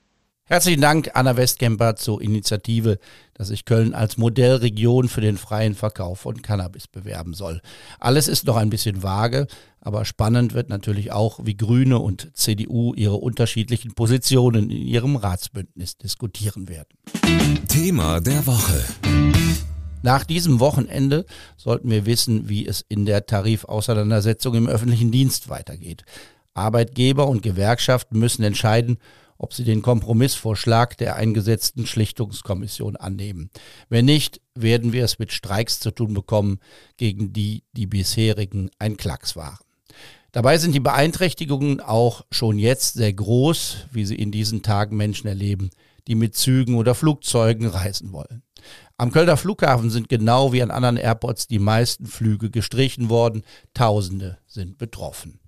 Herzlichen 0.50 0.80
Dank, 0.80 1.10
Anna 1.12 1.36
Westkemper, 1.36 1.96
zur 1.96 2.22
Initiative, 2.22 2.98
dass 3.34 3.48
sich 3.48 3.66
Köln 3.66 3.92
als 3.92 4.16
Modellregion 4.16 5.10
für 5.10 5.20
den 5.20 5.36
freien 5.36 5.74
Verkauf 5.74 6.20
von 6.20 6.40
Cannabis 6.40 6.88
bewerben 6.88 7.34
soll. 7.34 7.60
Alles 8.00 8.28
ist 8.28 8.46
noch 8.46 8.56
ein 8.56 8.70
bisschen 8.70 9.02
vage, 9.02 9.46
aber 9.82 10.06
spannend 10.06 10.54
wird 10.54 10.70
natürlich 10.70 11.12
auch, 11.12 11.40
wie 11.44 11.54
Grüne 11.54 11.98
und 11.98 12.30
CDU 12.32 12.94
ihre 12.94 13.16
unterschiedlichen 13.16 13.92
Positionen 13.92 14.70
in 14.70 14.86
ihrem 14.86 15.16
Ratsbündnis 15.16 15.98
diskutieren 15.98 16.70
werden. 16.70 16.96
Thema 17.68 18.20
der 18.20 18.46
Woche. 18.46 18.82
Nach 20.02 20.24
diesem 20.24 20.60
Wochenende 20.60 21.26
sollten 21.58 21.90
wir 21.90 22.06
wissen, 22.06 22.48
wie 22.48 22.66
es 22.66 22.82
in 22.88 23.04
der 23.04 23.26
Tarifauseinandersetzung 23.26 24.54
im 24.54 24.66
öffentlichen 24.66 25.10
Dienst 25.10 25.50
weitergeht. 25.50 26.04
Arbeitgeber 26.54 27.28
und 27.28 27.42
Gewerkschaften 27.42 28.18
müssen 28.18 28.44
entscheiden, 28.44 28.96
ob 29.38 29.54
sie 29.54 29.64
den 29.64 29.82
Kompromissvorschlag 29.82 30.96
der 30.98 31.16
eingesetzten 31.16 31.86
Schlichtungskommission 31.86 32.96
annehmen. 32.96 33.50
Wenn 33.88 34.04
nicht, 34.04 34.40
werden 34.54 34.92
wir 34.92 35.04
es 35.04 35.18
mit 35.18 35.32
Streiks 35.32 35.80
zu 35.80 35.92
tun 35.92 36.12
bekommen, 36.12 36.58
gegen 36.96 37.32
die 37.32 37.62
die 37.72 37.86
bisherigen 37.86 38.70
ein 38.78 38.96
Klacks 38.96 39.36
waren. 39.36 39.58
Dabei 40.32 40.58
sind 40.58 40.74
die 40.74 40.80
Beeinträchtigungen 40.80 41.80
auch 41.80 42.26
schon 42.30 42.58
jetzt 42.58 42.94
sehr 42.94 43.12
groß, 43.12 43.86
wie 43.92 44.04
sie 44.04 44.16
in 44.16 44.30
diesen 44.30 44.62
Tagen 44.62 44.96
Menschen 44.96 45.26
erleben, 45.26 45.70
die 46.06 46.14
mit 46.14 46.36
Zügen 46.36 46.74
oder 46.74 46.94
Flugzeugen 46.94 47.66
reisen 47.66 48.12
wollen. 48.12 48.42
Am 48.96 49.12
Kölner 49.12 49.36
Flughafen 49.36 49.90
sind 49.90 50.08
genau 50.08 50.52
wie 50.52 50.62
an 50.62 50.70
anderen 50.70 50.96
Airports 50.96 51.46
die 51.46 51.60
meisten 51.60 52.06
Flüge 52.06 52.50
gestrichen 52.50 53.08
worden. 53.08 53.42
Tausende 53.72 54.38
sind 54.46 54.76
betroffen. 54.76 55.38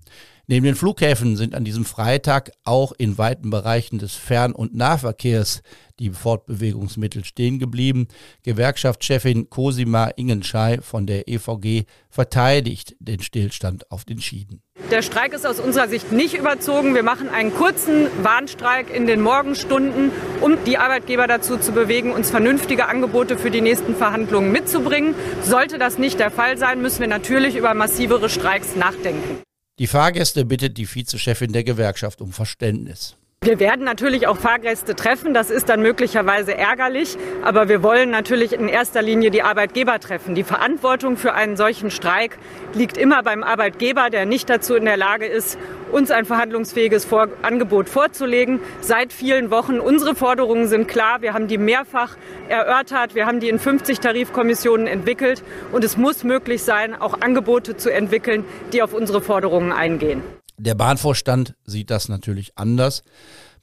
Neben 0.50 0.66
den 0.66 0.75
Flughäfen 0.75 1.37
sind 1.37 1.54
an 1.54 1.62
diesem 1.62 1.85
Freitag 1.85 2.50
auch 2.64 2.90
in 2.99 3.19
weiten 3.19 3.50
Bereichen 3.50 4.00
des 4.00 4.16
Fern- 4.16 4.52
und 4.52 4.75
Nahverkehrs 4.75 5.62
die 6.00 6.11
Fortbewegungsmittel 6.11 7.25
stehen 7.25 7.61
geblieben. 7.61 8.09
Gewerkschaftschefin 8.42 9.49
Cosima 9.49 10.11
Ingenschei 10.16 10.80
von 10.83 11.07
der 11.07 11.28
EVG 11.28 11.85
verteidigt 12.09 12.97
den 12.99 13.23
Stillstand 13.23 13.88
auf 13.92 14.04
den 14.04 14.21
Schienen. 14.21 14.61
Der 14.90 15.02
Streik 15.02 15.35
ist 15.35 15.47
aus 15.47 15.61
unserer 15.61 15.87
Sicht 15.87 16.11
nicht 16.11 16.37
überzogen. 16.37 16.97
Wir 16.97 17.04
machen 17.04 17.28
einen 17.28 17.54
kurzen 17.54 18.09
Warnstreik 18.25 18.92
in 18.92 19.07
den 19.07 19.21
Morgenstunden, 19.21 20.11
um 20.40 20.57
die 20.64 20.78
Arbeitgeber 20.78 21.28
dazu 21.28 21.59
zu 21.59 21.71
bewegen, 21.71 22.11
uns 22.11 22.28
vernünftige 22.28 22.88
Angebote 22.88 23.38
für 23.38 23.52
die 23.52 23.61
nächsten 23.61 23.95
Verhandlungen 23.95 24.50
mitzubringen. 24.50 25.14
Sollte 25.45 25.78
das 25.78 25.97
nicht 25.99 26.19
der 26.19 26.33
Fall 26.33 26.59
sein, 26.59 26.83
müssen 26.83 26.99
wir 26.99 27.07
natürlich 27.07 27.54
über 27.54 27.73
massivere 27.73 28.28
Streiks 28.28 28.75
nachdenken. 28.75 29.45
Die 29.80 29.87
Fahrgäste 29.87 30.44
bittet 30.44 30.76
die 30.76 30.84
Vizechefin 30.84 31.54
der 31.54 31.64
Gewerkschaft 31.64 32.20
um 32.20 32.34
Verständnis. 32.34 33.16
Wir 33.42 33.59
werden 33.59 33.87
natürlich 33.87 34.26
auch 34.26 34.37
Fahrgäste 34.37 34.94
treffen. 34.94 35.32
Das 35.32 35.49
ist 35.49 35.70
dann 35.70 35.80
möglicherweise 35.80 36.54
ärgerlich. 36.54 37.16
Aber 37.42 37.70
wir 37.70 37.82
wollen 37.82 38.11
natürlich 38.11 38.52
in 38.52 38.68
erster 38.68 39.00
Linie 39.00 39.30
die 39.30 39.42
Arbeitgeber 39.42 39.99
treffen. 39.99 40.35
Die 40.35 40.42
Verantwortung 40.42 41.16
für 41.16 41.32
einen 41.32 41.56
solchen 41.56 41.90
Streik 41.90 42.37
liegt 42.75 42.99
immer 42.99 43.23
beim 43.23 43.42
Arbeitgeber, 43.42 44.11
der 44.11 44.26
nicht 44.26 44.50
dazu 44.50 44.75
in 44.75 44.85
der 44.85 44.99
Lage 44.99 45.25
ist, 45.25 45.59
uns 45.90 46.11
ein 46.11 46.26
verhandlungsfähiges 46.26 47.06
Vor 47.06 47.28
Angebot 47.40 47.88
vorzulegen. 47.88 48.61
Seit 48.82 49.11
vielen 49.11 49.50
Wochen. 49.50 49.80
Unsere 49.80 50.14
Forderungen 50.14 50.68
sind 50.68 50.87
klar. 50.87 51.23
Wir 51.23 51.32
haben 51.32 51.49
die 51.49 51.56
mehrfach 51.56 52.18
erörtert. 52.50 53.14
Wir 53.14 53.25
haben 53.25 53.40
die 53.40 53.49
in 53.49 53.59
50 53.59 54.00
Tarifkommissionen 54.00 54.87
entwickelt. 54.87 55.42
Und 55.73 55.82
es 55.82 55.97
muss 55.97 56.25
möglich 56.25 56.62
sein, 56.62 56.94
auch 56.94 57.23
Angebote 57.23 57.78
zu 57.78 57.90
entwickeln, 57.90 58.44
die 58.75 58.82
auf 58.82 58.92
unsere 58.92 59.23
Forderungen 59.23 59.73
eingehen. 59.73 60.23
Der 60.62 60.75
Bahnvorstand 60.75 61.55
sieht 61.64 61.88
das 61.88 62.11
natürlich 62.11 62.52
anders. 62.59 63.02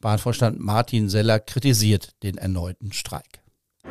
Bahnvorstand 0.01 0.59
Martin 0.59 1.09
Seller 1.09 1.39
kritisiert 1.39 2.13
den 2.23 2.39
erneuten 2.39 2.91
Streik. 2.91 3.43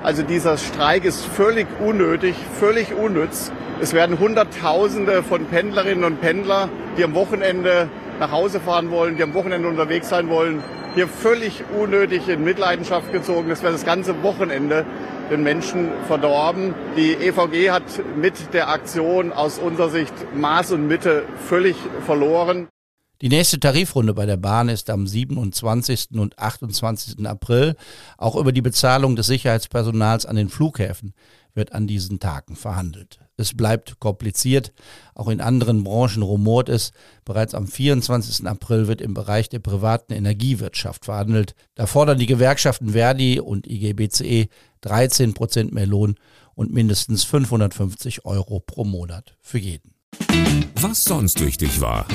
Also 0.02 0.24
dieser 0.24 0.58
Streik 0.58 1.04
ist 1.04 1.24
völlig 1.24 1.68
unnötig, 1.78 2.34
völlig 2.58 2.92
unnütz. 2.92 3.52
Es 3.80 3.92
werden 3.92 4.18
Hunderttausende 4.18 5.22
von 5.22 5.46
Pendlerinnen 5.46 6.02
und 6.02 6.20
Pendler, 6.20 6.68
die 6.98 7.04
am 7.04 7.14
Wochenende 7.14 7.88
nach 8.18 8.32
Hause 8.32 8.58
fahren 8.58 8.90
wollen, 8.90 9.16
die 9.16 9.22
am 9.22 9.34
Wochenende 9.34 9.68
unterwegs 9.68 10.08
sein 10.08 10.28
wollen, 10.28 10.64
hier 10.96 11.06
völlig 11.06 11.62
unnötig 11.80 12.26
in 12.26 12.42
Mitleidenschaft 12.42 13.12
gezogen. 13.12 13.48
Das 13.48 13.62
wäre 13.62 13.72
das 13.72 13.84
ganze 13.84 14.20
Wochenende 14.24 14.84
den 15.30 15.44
Menschen 15.44 15.90
verdorben. 16.08 16.74
Die 16.96 17.12
EVG 17.12 17.70
hat 17.70 17.84
mit 18.16 18.52
der 18.52 18.68
Aktion 18.68 19.32
aus 19.32 19.60
unserer 19.60 19.90
Sicht 19.90 20.12
Maß 20.34 20.72
und 20.72 20.88
Mitte 20.88 21.22
völlig 21.46 21.76
verloren. 22.04 22.66
Die 23.22 23.30
nächste 23.30 23.58
Tarifrunde 23.58 24.12
bei 24.12 24.26
der 24.26 24.36
Bahn 24.36 24.68
ist 24.68 24.90
am 24.90 25.06
27. 25.06 26.10
und 26.12 26.38
28. 26.38 27.26
April. 27.26 27.74
Auch 28.18 28.36
über 28.36 28.52
die 28.52 28.60
Bezahlung 28.60 29.16
des 29.16 29.26
Sicherheitspersonals 29.26 30.26
an 30.26 30.36
den 30.36 30.50
Flughäfen 30.50 31.14
wird 31.54 31.72
an 31.72 31.86
diesen 31.86 32.20
Tagen 32.20 32.56
verhandelt. 32.56 33.20
Es 33.38 33.54
bleibt 33.54 34.00
kompliziert. 34.00 34.74
Auch 35.14 35.28
in 35.28 35.40
anderen 35.40 35.82
Branchen 35.82 36.22
rumort 36.22 36.68
es. 36.68 36.92
Bereits 37.24 37.54
am 37.54 37.66
24. 37.66 38.46
April 38.46 38.86
wird 38.86 39.00
im 39.00 39.14
Bereich 39.14 39.48
der 39.48 39.60
privaten 39.60 40.12
Energiewirtschaft 40.12 41.06
verhandelt. 41.06 41.54
Da 41.74 41.86
fordern 41.86 42.18
die 42.18 42.26
Gewerkschaften 42.26 42.90
Verdi 42.90 43.40
und 43.40 43.66
IGBCE 43.66 44.48
13 44.82 45.32
Prozent 45.32 45.72
mehr 45.72 45.86
Lohn 45.86 46.16
und 46.54 46.70
mindestens 46.70 47.24
550 47.24 48.26
Euro 48.26 48.60
pro 48.60 48.84
Monat 48.84 49.36
für 49.40 49.58
jeden. 49.58 49.95
Was 50.80 51.04
sonst 51.04 51.44
wichtig 51.44 51.80
war. 51.80 52.06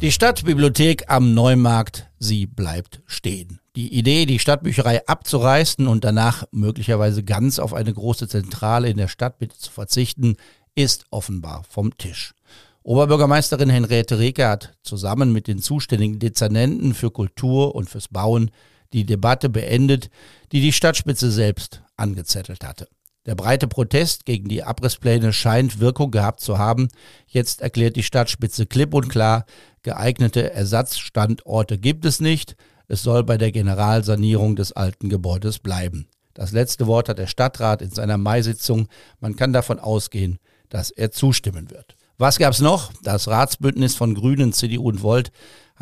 Die 0.00 0.12
Stadtbibliothek 0.12 1.04
am 1.08 1.34
Neumarkt, 1.34 2.08
sie 2.18 2.46
bleibt 2.46 3.00
stehen. 3.06 3.60
Die 3.76 3.94
Idee, 3.94 4.26
die 4.26 4.38
Stadtbücherei 4.38 5.06
abzureißen 5.06 5.86
und 5.86 6.04
danach 6.04 6.44
möglicherweise 6.50 7.22
ganz 7.22 7.58
auf 7.58 7.72
eine 7.72 7.92
große 7.92 8.28
Zentrale 8.28 8.90
in 8.90 8.96
der 8.96 9.08
Stadtmitte 9.08 9.56
zu 9.56 9.70
verzichten, 9.70 10.36
ist 10.74 11.04
offenbar 11.10 11.64
vom 11.68 11.96
Tisch. 11.96 12.34
Oberbürgermeisterin 12.82 13.70
Henriette 13.70 14.18
Reker 14.18 14.50
hat 14.50 14.74
zusammen 14.82 15.32
mit 15.32 15.46
den 15.46 15.60
zuständigen 15.60 16.18
Dezernenten 16.18 16.94
für 16.94 17.10
Kultur 17.10 17.74
und 17.74 17.88
fürs 17.88 18.08
Bauen 18.08 18.50
die 18.92 19.04
Debatte 19.04 19.48
beendet, 19.48 20.10
die 20.50 20.60
die 20.60 20.72
Stadtspitze 20.72 21.30
selbst 21.30 21.82
angezettelt 21.96 22.64
hatte. 22.64 22.88
Der 23.24 23.36
breite 23.36 23.68
Protest 23.68 24.24
gegen 24.24 24.48
die 24.48 24.64
Abrisspläne 24.64 25.32
scheint 25.32 25.78
Wirkung 25.78 26.10
gehabt 26.10 26.40
zu 26.40 26.58
haben. 26.58 26.88
Jetzt 27.28 27.60
erklärt 27.60 27.94
die 27.94 28.02
Stadtspitze 28.02 28.66
klipp 28.66 28.94
und 28.94 29.08
klar, 29.08 29.44
geeignete 29.82 30.52
Ersatzstandorte 30.52 31.78
gibt 31.78 32.04
es 32.04 32.18
nicht. 32.18 32.56
Es 32.88 33.02
soll 33.04 33.22
bei 33.22 33.38
der 33.38 33.52
Generalsanierung 33.52 34.56
des 34.56 34.72
alten 34.72 35.08
Gebäudes 35.08 35.60
bleiben. 35.60 36.08
Das 36.34 36.50
letzte 36.50 36.88
Wort 36.88 37.08
hat 37.08 37.18
der 37.18 37.28
Stadtrat 37.28 37.80
in 37.80 37.90
seiner 37.90 38.18
Mai-Sitzung. 38.18 38.88
Man 39.20 39.36
kann 39.36 39.52
davon 39.52 39.78
ausgehen, 39.78 40.38
dass 40.68 40.90
er 40.90 41.12
zustimmen 41.12 41.70
wird. 41.70 41.96
Was 42.18 42.38
gab's 42.38 42.60
noch? 42.60 42.92
Das 43.02 43.28
Ratsbündnis 43.28 43.94
von 43.94 44.14
Grünen, 44.14 44.52
CDU 44.52 44.88
und 44.88 45.02
Volt 45.02 45.30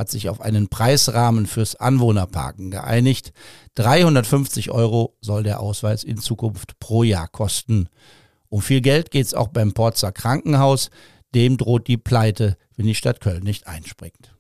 hat 0.01 0.09
sich 0.09 0.31
auf 0.31 0.41
einen 0.41 0.69
Preisrahmen 0.69 1.47
fürs 1.47 1.77
Anwohnerparken 1.77 2.71
geeinigt. 2.71 3.35
350 3.75 4.71
Euro 4.71 5.15
soll 5.21 5.43
der 5.43 5.61
Ausweis 5.61 6.05
in 6.05 6.17
Zukunft 6.17 6.81
pro 6.81 7.03
Jahr 7.03 7.29
kosten. 7.29 7.91
Um 8.49 8.63
viel 8.63 8.81
Geld 8.81 9.11
geht 9.11 9.27
es 9.27 9.35
auch 9.35 9.49
beim 9.49 9.75
Porzer 9.75 10.11
Krankenhaus. 10.11 10.89
Dem 11.35 11.59
droht 11.59 11.87
die 11.87 11.99
Pleite, 11.99 12.57
wenn 12.77 12.87
die 12.87 12.95
Stadt 12.95 13.21
Köln 13.21 13.43
nicht 13.43 13.67
einspringt. 13.67 14.35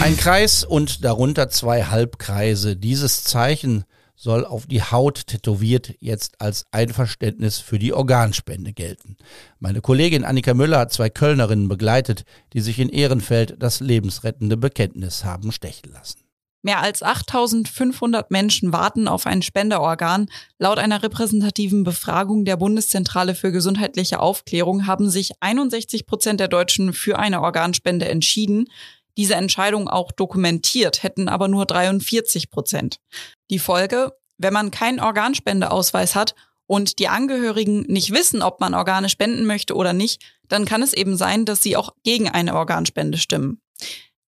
Ein 0.00 0.16
Kreis 0.16 0.64
und 0.64 1.04
darunter 1.04 1.48
zwei 1.48 1.84
Halbkreise. 1.84 2.76
Dieses 2.76 3.22
Zeichen 3.22 3.84
soll 4.22 4.44
auf 4.44 4.66
die 4.66 4.82
Haut 4.82 5.26
tätowiert 5.26 5.94
jetzt 5.98 6.40
als 6.40 6.64
Einverständnis 6.70 7.58
für 7.58 7.80
die 7.80 7.92
Organspende 7.92 8.72
gelten. 8.72 9.16
Meine 9.58 9.80
Kollegin 9.80 10.24
Annika 10.24 10.54
Müller 10.54 10.78
hat 10.78 10.92
zwei 10.92 11.10
Kölnerinnen 11.10 11.66
begleitet, 11.66 12.24
die 12.52 12.60
sich 12.60 12.78
in 12.78 12.88
Ehrenfeld 12.88 13.56
das 13.58 13.80
lebensrettende 13.80 14.56
Bekenntnis 14.56 15.24
haben 15.24 15.50
stechen 15.50 15.90
lassen. 15.92 16.20
Mehr 16.64 16.80
als 16.80 17.02
8500 17.02 18.30
Menschen 18.30 18.72
warten 18.72 19.08
auf 19.08 19.26
ein 19.26 19.42
Spenderorgan. 19.42 20.28
Laut 20.60 20.78
einer 20.78 21.02
repräsentativen 21.02 21.82
Befragung 21.82 22.44
der 22.44 22.56
Bundeszentrale 22.56 23.34
für 23.34 23.50
gesundheitliche 23.50 24.20
Aufklärung 24.20 24.86
haben 24.86 25.10
sich 25.10 25.32
61 25.40 26.06
Prozent 26.06 26.38
der 26.38 26.46
Deutschen 26.46 26.92
für 26.92 27.18
eine 27.18 27.42
Organspende 27.42 28.08
entschieden 28.08 28.68
diese 29.16 29.34
Entscheidung 29.34 29.88
auch 29.88 30.12
dokumentiert, 30.12 31.02
hätten 31.02 31.28
aber 31.28 31.48
nur 31.48 31.66
43 31.66 32.50
Prozent. 32.50 32.98
Die 33.50 33.58
Folge, 33.58 34.12
wenn 34.38 34.52
man 34.52 34.70
keinen 34.70 35.00
Organspendeausweis 35.00 36.14
hat 36.14 36.34
und 36.66 36.98
die 36.98 37.08
Angehörigen 37.08 37.82
nicht 37.82 38.12
wissen, 38.12 38.42
ob 38.42 38.60
man 38.60 38.74
Organe 38.74 39.08
spenden 39.08 39.46
möchte 39.46 39.74
oder 39.74 39.92
nicht, 39.92 40.22
dann 40.48 40.64
kann 40.64 40.82
es 40.82 40.92
eben 40.92 41.16
sein, 41.16 41.44
dass 41.44 41.62
sie 41.62 41.76
auch 41.76 41.94
gegen 42.02 42.28
eine 42.28 42.54
Organspende 42.54 43.18
stimmen. 43.18 43.60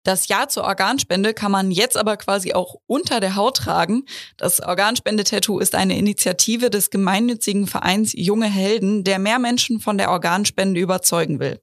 Das 0.04 0.28
Ja 0.28 0.48
zur 0.48 0.64
Organspende 0.64 1.32
kann 1.32 1.50
man 1.50 1.70
jetzt 1.70 1.96
aber 1.96 2.18
quasi 2.18 2.52
auch 2.52 2.76
unter 2.86 3.20
der 3.20 3.36
Haut 3.36 3.56
tragen. 3.56 4.04
Das 4.36 4.60
Organspendetattoo 4.60 5.58
ist 5.58 5.74
eine 5.74 5.96
Initiative 5.96 6.68
des 6.68 6.90
gemeinnützigen 6.90 7.66
Vereins 7.66 8.12
Junge 8.14 8.46
Helden, 8.46 9.02
der 9.02 9.18
mehr 9.18 9.38
Menschen 9.38 9.80
von 9.80 9.96
der 9.96 10.10
Organspende 10.10 10.78
überzeugen 10.78 11.40
will. 11.40 11.58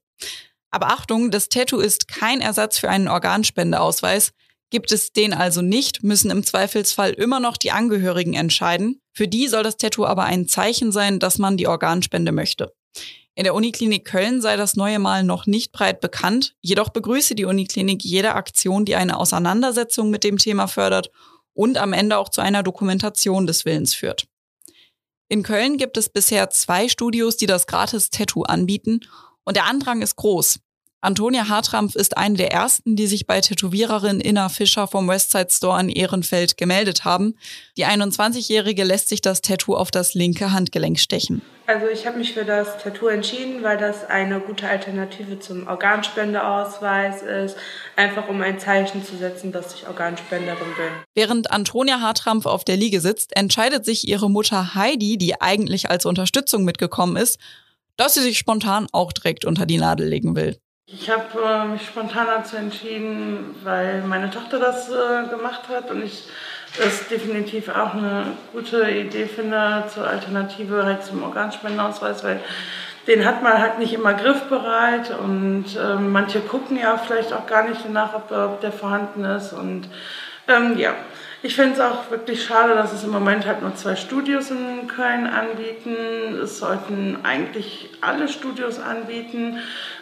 Aber 0.72 0.88
Achtung, 0.88 1.30
das 1.30 1.48
Tattoo 1.48 1.78
ist 1.78 2.08
kein 2.08 2.40
Ersatz 2.40 2.78
für 2.78 2.88
einen 2.88 3.06
Organspendeausweis. 3.06 4.32
Gibt 4.70 4.90
es 4.90 5.12
den 5.12 5.34
also 5.34 5.60
nicht, 5.60 6.02
müssen 6.02 6.30
im 6.30 6.44
Zweifelsfall 6.44 7.10
immer 7.10 7.40
noch 7.40 7.58
die 7.58 7.72
Angehörigen 7.72 8.32
entscheiden. 8.32 9.00
Für 9.12 9.28
die 9.28 9.48
soll 9.48 9.62
das 9.62 9.76
Tattoo 9.76 10.06
aber 10.06 10.24
ein 10.24 10.48
Zeichen 10.48 10.90
sein, 10.90 11.18
dass 11.18 11.36
man 11.36 11.58
die 11.58 11.68
Organspende 11.68 12.32
möchte. 12.32 12.72
In 13.34 13.44
der 13.44 13.54
Uniklinik 13.54 14.06
Köln 14.06 14.40
sei 14.40 14.56
das 14.56 14.74
neue 14.74 14.98
Mal 14.98 15.24
noch 15.24 15.46
nicht 15.46 15.72
breit 15.72 16.00
bekannt, 16.00 16.54
jedoch 16.62 16.88
begrüße 16.88 17.34
die 17.34 17.44
Uniklinik 17.44 18.02
jede 18.02 18.34
Aktion, 18.34 18.86
die 18.86 18.96
eine 18.96 19.18
Auseinandersetzung 19.18 20.10
mit 20.10 20.24
dem 20.24 20.38
Thema 20.38 20.68
fördert 20.68 21.10
und 21.52 21.76
am 21.76 21.92
Ende 21.92 22.16
auch 22.16 22.30
zu 22.30 22.40
einer 22.40 22.62
Dokumentation 22.62 23.46
des 23.46 23.66
Willens 23.66 23.94
führt. 23.94 24.26
In 25.28 25.42
Köln 25.42 25.76
gibt 25.76 25.96
es 25.96 26.10
bisher 26.10 26.50
zwei 26.50 26.88
Studios, 26.88 27.36
die 27.36 27.46
das 27.46 27.66
Gratis-Tattoo 27.66 28.42
anbieten 28.42 29.00
und 29.44 29.56
der 29.56 29.66
Andrang 29.66 30.02
ist 30.02 30.16
groß. 30.16 30.58
Antonia 31.04 31.48
Hartrampf 31.48 31.96
ist 31.96 32.16
eine 32.16 32.36
der 32.36 32.52
ersten, 32.52 32.94
die 32.94 33.08
sich 33.08 33.26
bei 33.26 33.40
Tätowiererin 33.40 34.20
Inna 34.20 34.48
Fischer 34.48 34.86
vom 34.86 35.08
Westside 35.08 35.48
Store 35.50 35.80
in 35.80 35.88
Ehrenfeld 35.88 36.56
gemeldet 36.56 37.04
haben. 37.04 37.34
Die 37.76 37.84
21-Jährige 37.84 38.84
lässt 38.84 39.08
sich 39.08 39.20
das 39.20 39.40
Tattoo 39.40 39.74
auf 39.74 39.90
das 39.90 40.14
linke 40.14 40.52
Handgelenk 40.52 41.00
stechen. 41.00 41.42
Also 41.66 41.86
ich 41.88 42.06
habe 42.06 42.18
mich 42.18 42.34
für 42.34 42.44
das 42.44 42.80
Tattoo 42.80 43.08
entschieden, 43.08 43.64
weil 43.64 43.78
das 43.78 44.04
eine 44.04 44.38
gute 44.38 44.68
Alternative 44.68 45.40
zum 45.40 45.66
Organspendeausweis 45.66 47.22
ist, 47.22 47.56
einfach 47.96 48.28
um 48.28 48.40
ein 48.40 48.60
Zeichen 48.60 49.04
zu 49.04 49.16
setzen, 49.16 49.50
dass 49.50 49.74
ich 49.74 49.88
Organspenderin 49.88 50.58
bin. 50.76 50.92
Während 51.14 51.50
Antonia 51.50 52.00
Hartrampf 52.00 52.46
auf 52.46 52.62
der 52.62 52.76
Liege 52.76 53.00
sitzt, 53.00 53.34
entscheidet 53.36 53.84
sich 53.84 54.06
ihre 54.06 54.30
Mutter 54.30 54.76
Heidi, 54.76 55.18
die 55.18 55.40
eigentlich 55.40 55.90
als 55.90 56.06
Unterstützung 56.06 56.64
mitgekommen 56.64 57.16
ist, 57.16 57.40
dass 57.96 58.14
sie 58.14 58.20
sich 58.20 58.38
spontan 58.38 58.86
auch 58.92 59.12
direkt 59.12 59.44
unter 59.44 59.66
die 59.66 59.78
Nadel 59.78 60.08
legen 60.08 60.36
will. 60.36 60.58
Ich 60.86 61.08
habe 61.08 61.24
äh, 61.42 61.64
mich 61.66 61.86
spontan 61.86 62.26
dazu 62.26 62.56
entschieden, 62.56 63.54
weil 63.62 64.02
meine 64.02 64.30
Tochter 64.30 64.58
das 64.58 64.90
äh, 64.90 65.28
gemacht 65.30 65.68
hat 65.68 65.90
und 65.90 66.04
ich 66.04 66.24
das 66.78 67.08
definitiv 67.08 67.68
auch 67.68 67.94
eine 67.94 68.32
gute 68.52 68.90
Idee 68.90 69.26
finde 69.26 69.84
zur 69.92 70.06
Alternative 70.06 70.84
halt 70.84 71.04
zum 71.04 71.22
Organspendenausweis, 71.22 72.24
weil 72.24 72.40
den 73.06 73.24
hat 73.24 73.42
man 73.42 73.58
halt 73.58 73.78
nicht 73.78 73.92
immer 73.92 74.14
griffbereit 74.14 75.10
und 75.18 75.64
ähm, 75.76 76.12
manche 76.12 76.40
gucken 76.40 76.78
ja 76.78 76.96
vielleicht 76.96 77.32
auch 77.32 77.46
gar 77.46 77.68
nicht 77.68 77.80
danach, 77.84 78.14
ob, 78.14 78.30
ob 78.30 78.60
der 78.60 78.72
vorhanden 78.72 79.24
ist. 79.24 79.52
Und 79.52 79.88
ähm, 80.48 80.78
ja, 80.78 80.94
ich 81.42 81.56
finde 81.56 81.74
es 81.74 81.80
auch 81.80 82.10
wirklich 82.10 82.44
schade, 82.44 82.74
dass 82.74 82.92
es 82.92 83.04
im 83.04 83.10
Moment 83.10 83.46
halt 83.46 83.62
nur 83.62 83.74
zwei 83.74 83.96
Studios 83.96 84.50
in 84.50 84.86
Köln 84.86 85.26
anbieten. 85.26 86.38
Es 86.42 86.58
sollten 86.58 87.18
eigentlich 87.24 87.90
alle 88.00 88.28
Studios 88.28 88.78
anbieten, 88.78 89.58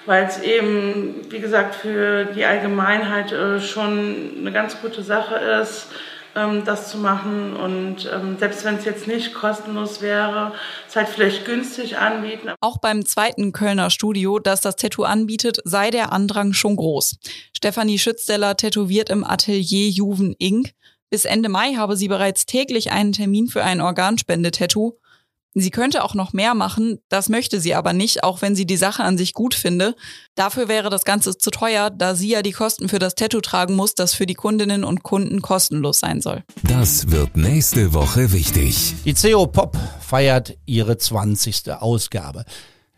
weil 0.06 0.25
es 0.25 0.40
eben, 0.42 1.26
wie 1.30 1.40
gesagt, 1.40 1.75
für 1.75 2.26
die 2.26 2.44
Allgemeinheit 2.44 3.32
äh, 3.32 3.61
schon 3.61 4.32
eine 4.38 4.52
ganz 4.52 4.80
gute 4.80 5.02
Sache 5.02 5.35
ist 5.37 5.88
ähm, 6.35 6.64
das 6.64 6.90
zu 6.90 6.99
machen. 6.99 7.56
Und 7.56 8.11
ähm, 8.12 8.37
selbst 8.38 8.64
wenn 8.64 8.76
es 8.76 8.85
jetzt 8.85 9.06
nicht 9.06 9.35
kostenlos 9.35 10.00
wäre, 10.00 10.52
es 10.88 10.97
halt 10.97 11.09
vielleicht 11.09 11.44
günstig 11.44 11.99
anbieten. 11.99 12.50
Auch 12.61 12.78
beim 12.78 13.04
zweiten 13.04 13.52
Kölner 13.52 13.90
Studio, 13.90 14.38
das 14.38 14.61
das 14.61 14.76
Tattoo 14.76 15.04
anbietet, 15.04 15.59
sei 15.64 15.90
der 15.90 16.12
Andrang 16.12 16.52
schon 16.52 16.76
groß. 16.76 17.16
Stefanie 17.56 17.99
Schützdeller 17.99 18.56
tätowiert 18.56 19.11
im 19.11 19.25
Atelier 19.25 19.88
Juven 19.88 20.35
Inc. 20.38 20.73
Bis 21.11 21.25
Ende 21.25 21.49
Mai 21.49 21.75
habe 21.75 21.97
sie 21.97 22.09
bereits 22.09 22.47
täglich 22.47 22.93
einen 22.93 23.12
Termin 23.12 23.49
für 23.49 23.64
ein 23.64 23.81
Organspende-Tattoo 23.81 24.95
Sie 25.52 25.71
könnte 25.71 26.05
auch 26.05 26.14
noch 26.14 26.33
mehr 26.33 26.55
machen, 26.55 27.00
das 27.09 27.29
möchte 27.29 27.61
sie 27.61 27.75
aber 27.75 27.93
nicht, 27.93 28.23
auch 28.23 28.40
wenn 28.40 28.55
sie 28.55 28.67
die 28.67 28.76
Sache 28.76 29.02
an 29.02 29.19
sich 29.19 29.35
gut 29.35 29.55
finde. 29.55 29.97
Dafür 30.37 30.69
wäre 30.69 30.90
das 30.90 31.05
Ganze 31.05 31.37
zu 31.37 31.50
teuer, 31.50 31.90
da 31.90 32.14
sie 32.14 32.29
ja 32.29 32.43
die 32.43 32.52
Kosten 32.52 32.88
für 32.88 33.00
das 33.00 33.17
Tattoo 33.17 33.40
tragen 33.40 33.75
muss, 33.75 33.97
das 33.97 34.14
für 34.14 34.26
die 34.26 34.35
Kundinnen 34.35 34.85
und 34.85 35.02
Kunden 35.02 35.43
kostenlos 35.43 35.99
sein 35.99 36.21
soll. 36.21 36.45
Das 36.62 37.11
wird 37.11 37.37
nächste 37.37 37.93
Woche 37.95 38.31
wichtig. 38.31 38.95
Die 39.05 39.14
CO 39.14 39.49
Pop 39.49 39.76
feiert 40.00 40.57
ihre 40.67 40.99
20. 40.99 41.73
Ausgabe. 41.73 42.45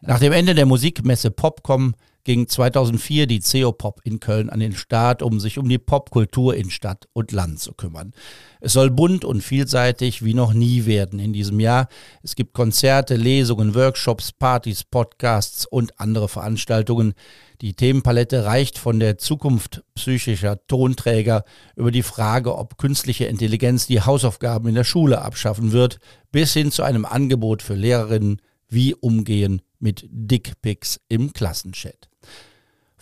Nach 0.03 0.19
dem 0.19 0.35
Ende 0.35 0.55
der 0.55 0.67
Musikmesse 0.67 1.31
Popcom 1.31 1.95
ging 2.25 2.47
2004 2.47 3.27
die 3.27 3.41
CO 3.41 3.73
Pop 3.73 4.01
in 4.05 4.21
Köln 4.21 4.49
an 4.49 4.61
den 4.61 4.75
Start, 4.75 5.23
um 5.23 5.41
sich 5.41 5.59
um 5.59 5.69
die 5.69 5.79
Popkultur 5.79 6.55
in 6.55 6.71
Stadt 6.71 7.09
und 7.13 7.33
Land 7.33 7.61
zu 7.61 7.73
kümmern. 7.75 8.13
Es 8.61 8.75
soll 8.75 8.91
bunt 8.91 9.25
und 9.25 9.43
vielseitig 9.43 10.25
wie 10.25 10.35
noch 10.35 10.53
nie 10.53 10.87
werden 10.87 11.19
in 11.19 11.33
diesem 11.33 11.59
Jahr. 11.59 11.89
Es 12.23 12.37
gibt 12.37 12.55
Konzerte, 12.55 13.17
Lesungen, 13.17 13.75
Workshops, 13.75 14.31
Partys, 14.33 14.85
Podcasts 14.85 15.67
und 15.67 15.99
andere 15.99 16.29
Veranstaltungen. 16.29 17.15
Die 17.61 17.75
Themenpalette 17.75 18.45
reicht 18.45 18.79
von 18.79 19.01
der 19.01 19.19
Zukunft 19.19 19.83
psychischer 19.95 20.65
Tonträger 20.67 21.45
über 21.77 21.91
die 21.91 22.03
Frage, 22.03 22.57
ob 22.57 22.79
künstliche 22.79 23.25
Intelligenz 23.25 23.87
die 23.87 24.01
Hausaufgaben 24.01 24.69
in 24.69 24.75
der 24.75 24.85
Schule 24.85 25.23
abschaffen 25.23 25.73
wird, 25.73 25.99
bis 26.31 26.53
hin 26.53 26.71
zu 26.71 26.83
einem 26.85 27.05
Angebot 27.05 27.63
für 27.63 27.75
Lehrerinnen, 27.75 28.41
wie 28.69 28.95
umgehen 28.95 29.61
mit 29.81 30.07
Dickpics 30.11 31.01
im 31.09 31.33
Klassenchat. 31.33 32.12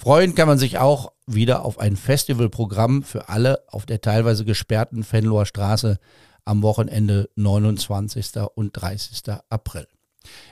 Freuen 0.00 0.34
kann 0.34 0.48
man 0.48 0.56
sich 0.56 0.78
auch 0.78 1.12
wieder 1.26 1.62
auf 1.62 1.78
ein 1.78 1.94
Festivalprogramm 1.94 3.02
für 3.02 3.28
alle 3.28 3.60
auf 3.68 3.84
der 3.84 4.00
teilweise 4.00 4.46
gesperrten 4.46 5.04
Fenloher 5.04 5.44
Straße 5.44 5.98
am 6.46 6.62
Wochenende 6.62 7.28
29. 7.36 8.30
und 8.54 8.70
30. 8.72 9.24
April. 9.50 9.86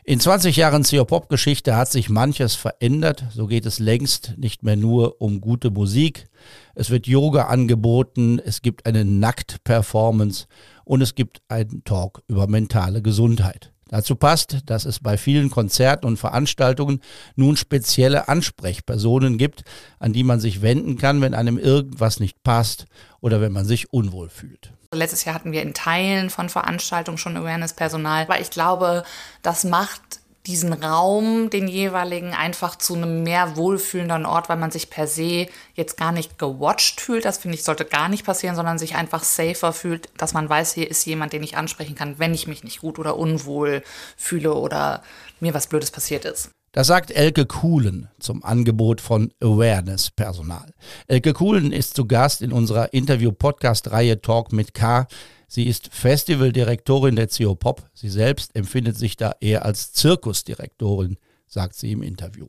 In 0.05 0.21
20 0.21 0.55
Jahren 0.55 0.83
CO-Pop-Geschichte 0.83 1.77
hat 1.77 1.91
sich 1.91 2.11
manches 2.11 2.57
verändert. 2.57 3.25
So 3.31 3.47
geht 3.47 3.65
es 3.65 3.79
längst 3.79 4.35
nicht 4.37 4.65
mehr 4.65 4.77
nur 4.77 5.23
um 5.23 5.41
gute 5.41 5.71
Musik. 5.71 6.29
Es 6.75 6.91
wird 6.91 7.07
Yoga 7.07 7.45
angeboten, 7.45 8.39
es 8.45 8.61
gibt 8.61 8.85
eine 8.85 9.07
Nackt-Performance 9.07 10.45
und 10.85 11.01
es 11.01 11.15
gibt 11.15 11.41
einen 11.49 11.85
Talk 11.85 12.23
über 12.29 12.49
mentale 12.49 13.01
Gesundheit. 13.01 13.73
Dazu 13.89 14.17
passt, 14.17 14.59
dass 14.67 14.85
es 14.85 15.01
bei 15.01 15.17
vielen 15.17 15.51
Konzerten 15.51 16.07
und 16.07 16.19
Veranstaltungen 16.19 17.01
nun 17.37 17.57
spezielle 17.57 18.29
Ansprechpersonen 18.29 19.39
gibt, 19.39 19.65
an 19.99 20.13
die 20.13 20.25
man 20.25 20.41
sich 20.41 20.63
wenden 20.63 20.99
kann, 20.99 21.21
wenn 21.21 21.35
einem 21.35 21.59
irgendwas 21.59 22.21
nicht 22.21 22.43
passt 22.43 22.87
oder 23.21 23.41
wenn 23.41 23.53
man 23.53 23.65
sich 23.65 23.93
unwohl 23.93 24.29
fühlt. 24.29 24.73
Letztes 24.93 25.25
Jahr 25.25 25.35
hatten 25.35 25.53
wir 25.53 25.63
in 25.63 25.75
Teilen 25.75 26.31
von 26.31 26.49
Veranstaltungen 26.49 27.19
schon 27.19 27.37
Awareness-Personal, 27.37 28.25
aber 28.25 28.41
ich 28.41 28.51
glaube, 28.51 29.05
das 29.43 29.65
macht 29.65 30.21
diesen 30.49 30.73
Raum, 30.73 31.51
den 31.51 31.69
jeweiligen, 31.69 32.33
einfach 32.33 32.77
zu 32.77 32.95
einem 32.95 33.23
mehr 33.23 33.57
wohlfühlenden 33.57 34.25
Ort, 34.25 34.49
weil 34.49 34.57
man 34.57 34.71
sich 34.71 34.89
per 34.89 35.07
se 35.07 35.47
jetzt 35.75 35.99
gar 35.99 36.11
nicht 36.11 36.39
gewatcht 36.39 37.03
fühlt. 37.03 37.27
Das 37.27 37.37
finde 37.37 37.57
ich 37.57 37.65
sollte 37.65 37.85
gar 37.85 38.09
nicht 38.09 38.25
passieren, 38.25 38.57
sondern 38.57 38.79
sich 38.79 38.97
einfach 38.97 39.23
safer 39.23 39.75
fühlt, 39.75 40.09
dass 40.17 40.33
man 40.33 40.49
weiß, 40.49 40.73
hier 40.73 40.91
ist 40.91 41.05
jemand, 41.05 41.35
den 41.35 41.43
ich 41.43 41.59
ansprechen 41.59 41.95
kann, 41.95 42.19
wenn 42.19 42.33
ich 42.33 42.47
mich 42.47 42.65
nicht 42.65 42.81
gut 42.81 42.99
oder 42.99 43.19
unwohl 43.19 43.83
fühle 44.17 44.55
oder 44.55 45.03
mir 45.39 45.53
was 45.53 45.67
Blödes 45.67 45.91
passiert 45.91 46.25
ist. 46.25 46.51
Das 46.73 46.87
sagt 46.87 47.11
Elke 47.11 47.45
Kuhlen 47.45 48.09
zum 48.19 48.43
Angebot 48.43 49.01
von 49.01 49.33
Awareness-Personal. 49.43 50.73
Elke 51.07 51.35
Kuhlen 51.35 51.73
ist 51.73 51.95
zu 51.95 52.07
Gast 52.07 52.41
in 52.41 52.53
unserer 52.53 52.93
Interview-Podcast-Reihe 52.95 54.23
Talk 54.23 54.53
mit 54.53 54.75
K. 54.75 55.07
Sie 55.51 55.67
ist 55.67 55.89
Festivaldirektorin 55.93 57.17
der 57.17 57.29
CO 57.29 57.55
Pop. 57.55 57.89
Sie 57.95 58.11
selbst 58.11 58.55
empfindet 58.55 58.99
sich 58.99 59.17
da 59.17 59.35
eher 59.41 59.65
als 59.65 59.93
Zirkusdirektorin, 59.95 61.17
sagt 61.47 61.75
sie 61.75 61.91
im 61.93 62.03
Interview. 62.03 62.49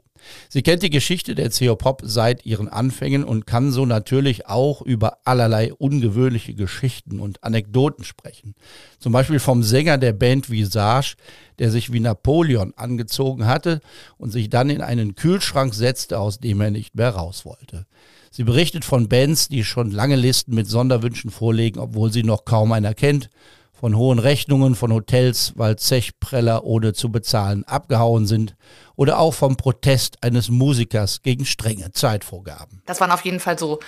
Sie 0.49 0.63
kennt 0.63 0.83
die 0.83 0.89
Geschichte 0.89 1.33
der 1.33 1.49
CO 1.49 1.77
Pop 1.77 2.01
seit 2.03 2.45
ihren 2.45 2.67
Anfängen 2.67 3.23
und 3.23 3.47
kann 3.47 3.71
so 3.71 3.85
natürlich 3.85 4.47
auch 4.47 4.81
über 4.81 5.19
allerlei 5.23 5.73
ungewöhnliche 5.73 6.53
Geschichten 6.53 7.21
und 7.21 7.41
Anekdoten 7.41 8.03
sprechen. 8.03 8.53
Zum 8.99 9.13
Beispiel 9.13 9.39
vom 9.39 9.63
Sänger 9.63 9.97
der 9.97 10.11
Band 10.11 10.49
Visage, 10.49 11.15
der 11.57 11.71
sich 11.71 11.93
wie 11.93 12.01
Napoleon 12.01 12.73
angezogen 12.75 13.45
hatte 13.45 13.79
und 14.17 14.31
sich 14.31 14.49
dann 14.49 14.69
in 14.69 14.81
einen 14.81 15.15
Kühlschrank 15.15 15.73
setzte, 15.73 16.19
aus 16.19 16.39
dem 16.39 16.59
er 16.59 16.71
nicht 16.71 16.95
mehr 16.95 17.11
raus 17.11 17.45
wollte. 17.45 17.85
Sie 18.31 18.43
berichtet 18.43 18.85
von 18.85 19.09
Bands, 19.09 19.47
die 19.47 19.63
schon 19.63 19.91
lange 19.91 20.15
Listen 20.15 20.53
mit 20.53 20.67
Sonderwünschen 20.67 21.31
vorlegen, 21.31 21.79
obwohl 21.79 22.11
sie 22.11 22.23
noch 22.23 22.45
kaum 22.45 22.71
einer 22.71 22.93
kennt. 22.93 23.29
Von 23.73 23.95
hohen 23.95 24.19
Rechnungen 24.19 24.75
von 24.75 24.91
Hotels, 24.91 25.53
weil 25.55 25.77
Zechpreller 25.77 26.65
ohne 26.65 26.91
zu 26.93 27.11
bezahlen 27.11 27.63
abgehauen 27.63 28.27
sind. 28.27 28.55
Oder 28.97 29.19
auch 29.19 29.33
vom 29.33 29.55
Protest 29.55 30.21
eines 30.21 30.49
Musikers 30.49 31.21
gegen 31.21 31.45
strenge 31.45 31.93
Zeitvorgaben. 31.93 32.81
Das 32.85 32.99
waren 32.99 33.11
auf 33.11 33.23
jeden 33.23 33.39
Fall 33.39 33.57
so 33.57 33.79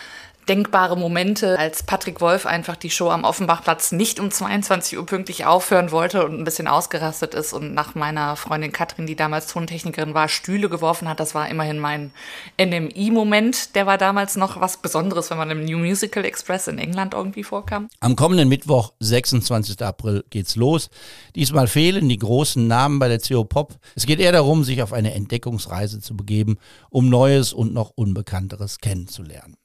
denkbare 0.48 0.98
Momente, 0.98 1.58
als 1.58 1.84
Patrick 1.84 2.22
Wolf 2.22 2.46
einfach 2.46 2.76
die 2.76 2.90
Show 2.90 3.10
am 3.10 3.24
Offenbachplatz 3.24 3.92
nicht 3.92 4.20
um 4.20 4.32
22 4.32 4.98
Uhr 4.98 5.06
pünktlich 5.06 5.46
aufhören 5.46 5.92
wollte 5.92 6.26
und 6.26 6.40
ein 6.40 6.44
bisschen 6.44 6.68
ausgerastet 6.68 7.34
ist 7.34 7.54
und 7.54 7.74
nach 7.74 7.96
meiner 7.96 8.36
Freundin 8.36 8.72
Katrin, 8.72 9.08
die 9.08 9.16
damals 9.16 9.48
Tontechnikerin 9.48 10.14
war, 10.14 10.28
Stühle 10.28 10.70
geworfen 10.70 11.08
hat. 11.08 11.20
Das 11.20 11.36
war 11.36 11.50
immerhin 11.50 11.80
mein 11.80 12.12
NMI-Moment. 12.60 13.76
Der 13.76 13.86
war 13.86 13.98
damals 13.98 14.36
noch 14.36 14.60
was 14.60 14.78
Besonderes, 14.78 15.30
wenn 15.30 15.38
man 15.38 15.52
im 15.52 15.66
New 15.66 15.78
Musical 15.78 16.26
Express 16.26 16.68
in 16.68 16.80
England 16.80 17.14
irgendwie 17.14 17.44
vorkam. 17.44 17.90
Am 18.00 18.16
kommenden 18.16 18.50
Mittwoch, 18.50 18.94
26. 19.00 19.82
April, 19.82 20.24
geht's 20.30 20.56
los. 20.56 20.90
Diesmal 21.36 21.68
fehlen 21.68 22.10
die 22.10 22.18
großen 22.18 22.68
Namen 22.68 23.00
bei 23.00 23.08
der 23.08 23.20
CO 23.20 23.44
Pop. 23.44 23.76
Es 23.96 24.06
geht 24.06 24.20
eher 24.20 24.32
darum, 24.32 24.64
sich 24.64 24.82
auf 24.82 24.94
eine 24.94 25.14
Entdeckungsreise 25.14 26.00
zu 26.00 26.16
begeben, 26.16 26.58
um 26.90 27.10
Neues 27.10 27.54
und 27.54 27.74
noch 27.74 27.92
Unbekannteres 27.96 28.80
kennenzulernen. 28.80 29.61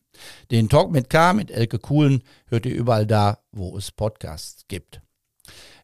Den 0.50 0.68
Talk 0.68 0.90
mit 0.90 1.10
K 1.10 1.32
mit 1.32 1.50
Elke 1.50 1.78
Kuhlen 1.78 2.22
hört 2.46 2.66
ihr 2.66 2.74
überall 2.74 3.06
da, 3.06 3.38
wo 3.52 3.76
es 3.76 3.90
Podcasts 3.90 4.64
gibt. 4.68 5.00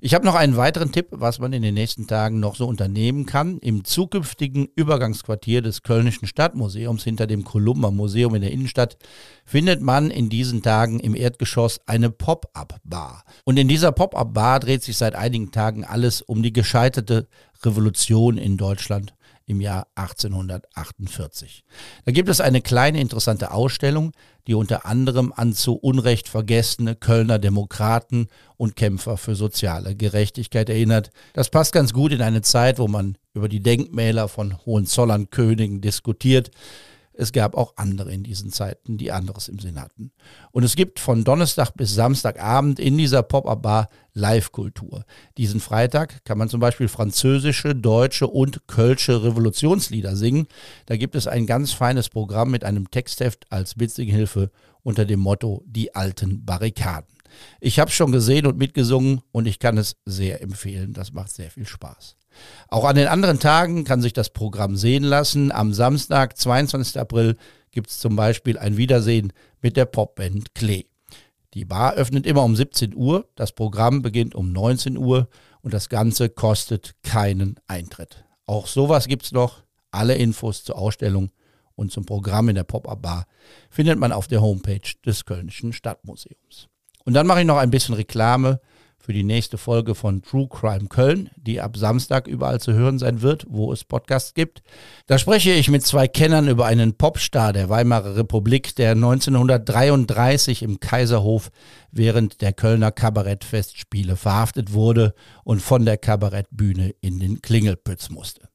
Ich 0.05 0.15
habe 0.15 0.25
noch 0.25 0.35
einen 0.35 0.57
weiteren 0.57 0.91
Tipp, 0.91 1.07
was 1.11 1.39
man 1.39 1.53
in 1.53 1.63
den 1.63 1.75
nächsten 1.75 2.09
Tagen 2.09 2.41
noch 2.41 2.57
so 2.57 2.67
unternehmen 2.67 3.25
kann. 3.25 3.59
Im 3.59 3.85
zukünftigen 3.85 4.67
Übergangsquartier 4.75 5.63
des 5.63 5.83
Kölnischen 5.83 6.27
Stadtmuseums 6.27 7.05
hinter 7.05 7.29
dem 7.29 7.45
Kolumba 7.45 7.93
Museum 7.93 8.35
in 8.35 8.43
der 8.43 8.51
Innenstadt 8.51 8.97
findet 9.45 9.81
man 9.81 10.11
in 10.11 10.29
diesen 10.29 10.63
Tagen 10.63 10.99
im 10.99 11.15
Erdgeschoss 11.15 11.81
eine 11.87 12.11
Pop-up-Bar. 12.11 13.23
Und 13.45 13.61
in 13.61 13.69
dieser 13.69 13.93
Pop-up-Bar 13.93 14.59
dreht 14.59 14.83
sich 14.83 14.97
seit 14.97 15.15
einigen 15.15 15.53
Tagen 15.53 15.85
alles 15.85 16.21
um 16.21 16.43
die 16.43 16.53
gescheiterte 16.53 17.29
Revolution 17.63 18.39
in 18.39 18.57
Deutschland 18.57 19.15
im 19.47 19.61
Jahr 19.61 19.87
1848. 19.95 21.65
Da 22.05 22.13
gibt 22.13 22.29
es 22.29 22.41
eine 22.41 22.61
kleine 22.61 23.01
interessante 23.01 23.53
Ausstellung, 23.53 24.13
die 24.47 24.55
unter 24.55 24.87
anderem 24.87 25.33
an 25.35 25.53
zu 25.53 25.75
Unrecht 25.75 26.29
vergessene 26.29 26.97
Kölner 26.97 27.39
Demokraten 27.39 28.29
und 28.57 28.77
Kämpfer 28.77 29.17
für 29.17 29.35
soziale 29.35 29.95
Gerechtigkeit 29.95 30.69
erinnert. 30.69 31.11
Das 31.33 31.51
passt 31.51 31.73
ganz 31.73 31.93
gut 31.93 32.13
in 32.13 32.23
eine 32.23 32.43
Zeit, 32.43 32.79
wo 32.79 32.89
man 32.89 33.17
über 33.35 33.49
die 33.49 33.63
Denkmäler 33.63 34.29
von 34.29 34.57
Hohenzollern-Königen 34.67 35.81
diskutiert. 35.81 36.51
Es 37.15 37.33
gab 37.33 37.57
auch 37.57 37.75
andere 37.77 38.13
in 38.13 38.23
diesen 38.23 38.51
Zeiten, 38.51 38.99
die 38.99 39.13
anderes 39.13 39.49
im 39.49 39.59
Sinn 39.59 39.81
hatten. 39.81 40.13
Und 40.51 40.65
es 40.65 40.77
gibt 40.77 40.99
von 40.99 41.25
Donnerstag 41.25 41.73
bis 41.75 41.95
Samstagabend 41.95 42.79
in 42.79 42.97
dieser 42.97 43.23
Pop-Up-Bar 43.23 43.89
Live-Kultur. 44.15 45.05
Diesen 45.39 45.61
Freitag 45.61 46.25
kann 46.25 46.39
man 46.39 46.49
zum 46.49 46.61
Beispiel 46.61 46.89
französische, 46.89 47.75
deutsche 47.75 48.27
und 48.27 48.67
kölsche 48.67 49.23
Revolutionslieder 49.23 50.17
singen. 50.17 50.47
Da 50.87 50.97
gibt 50.97 51.15
es 51.15 51.27
ein 51.27 51.47
ganz 51.47 51.73
feines 51.73 52.09
Programm 52.09 52.51
mit 52.51 52.65
einem 52.65 52.91
Textheft 52.91 53.47
als 53.51 53.79
witzige 53.79 54.13
Hilfe 54.13 54.51
unter 54.83 55.05
dem 55.05 55.21
Motto 55.21 55.63
Die 55.67 55.95
alten 55.95 56.45
Barrikaden. 56.45 57.22
Ich 57.61 57.79
habe 57.79 57.91
schon 57.91 58.13
gesehen 58.13 58.47
und 58.47 58.59
mitgesungen 58.59 59.23
und 59.33 59.47
ich 59.47 59.59
kann 59.59 59.79
es 59.79 59.97
sehr 60.05 60.43
empfehlen. 60.43 60.93
Das 60.93 61.13
macht 61.13 61.33
sehr 61.33 61.51
viel 61.51 61.67
Spaß. 61.67 62.17
Auch 62.69 62.85
an 62.85 62.97
den 62.97 63.09
anderen 63.09 63.39
Tagen 63.39 63.85
kann 63.85 64.01
sich 64.01 64.13
das 64.13 64.31
Programm 64.31 64.77
sehen 64.77 65.05
lassen. 65.05 65.53
Am 65.53 65.73
Samstag, 65.73 66.37
22. 66.37 66.99
April, 66.99 67.37
gibt 67.71 67.91
es 67.91 67.99
zum 67.99 68.17
Beispiel 68.17 68.59
ein 68.59 68.77
Wiedersehen 68.77 69.33
mit 69.61 69.77
der 69.77 69.87
Popband 69.87 70.55
Klee. 70.55 70.85
Die 71.55 71.65
Bar 71.65 71.95
öffnet 71.95 72.27
immer 72.27 72.45
um 72.45 72.57
17 72.57 72.95
Uhr, 72.95 73.29
das 73.35 73.53
Programm 73.53 74.01
beginnt 74.01 74.35
um 74.35 74.53
19 74.53 74.97
Uhr 74.97 75.29
und 75.61 75.75
das 75.75 75.89
Ganze 75.91 76.31
kostet 76.31 76.95
keinen 77.03 77.57
Eintritt. 77.67 78.25
Auch 78.47 78.67
sowas 78.67 79.07
gibt 79.07 79.25
es 79.25 79.33
noch. 79.33 79.63
Alle 79.91 80.15
Infos 80.15 80.65
zur 80.65 80.79
Ausstellung 80.79 81.31
und 81.75 81.93
zum 81.93 82.07
Programm 82.07 82.49
in 82.49 82.55
der 82.55 82.65
Pop-Up-Bar 82.65 83.27
findet 83.69 83.99
man 83.99 84.13
auf 84.13 84.29
der 84.29 84.41
Homepage 84.41 84.81
des 85.05 85.27
Kölnischen 85.27 85.75
Stadtmuseums. 85.75 86.69
Und 87.05 87.15
dann 87.15 87.27
mache 87.27 87.41
ich 87.41 87.47
noch 87.47 87.59
ein 87.59 87.71
bisschen 87.71 87.95
Reklame 87.95 88.61
für 89.03 89.13
die 89.13 89.25
nächste 89.25 89.59
Folge 89.59 89.97
von 89.97 90.23
True 90.23 90.47
Crime 90.49 90.87
Köln, 90.89 91.29
die 91.37 91.61
ab 91.61 91.77
Samstag 91.77 92.29
überall 92.29 92.61
zu 92.61 92.73
hören 92.73 93.01
sein 93.01 93.21
wird, 93.21 93.47
wo 93.49 93.73
es 93.73 93.83
Podcasts 93.83 94.33
gibt. 94.33 94.63
Da 95.09 95.19
spreche 95.19 95.51
ich 95.51 95.69
mit 95.69 95.85
zwei 95.85 96.07
Kennern 96.07 96.49
über 96.49 96.67
einen 96.67 96.95
Popstar 96.95 97.53
der 97.53 97.69
Weimarer 97.69 98.17
Republik, 98.17 98.77
der 98.77 98.93
1933 98.93 100.63
im 100.63 100.79
Kaiserhof 100.79 101.51
während 101.91 102.41
der 102.43 102.53
Kölner 102.53 102.93
Kabarettfestspiele 102.93 104.15
verhaftet 104.17 104.73
wurde 104.73 105.15
und 105.43 105.61
von 105.61 105.85
der 105.85 105.99
Kabarettbühne 105.99 106.95
in 107.01 107.19
den 107.19 107.43
Klingelpütz 107.43 108.09
musste. 108.09 108.49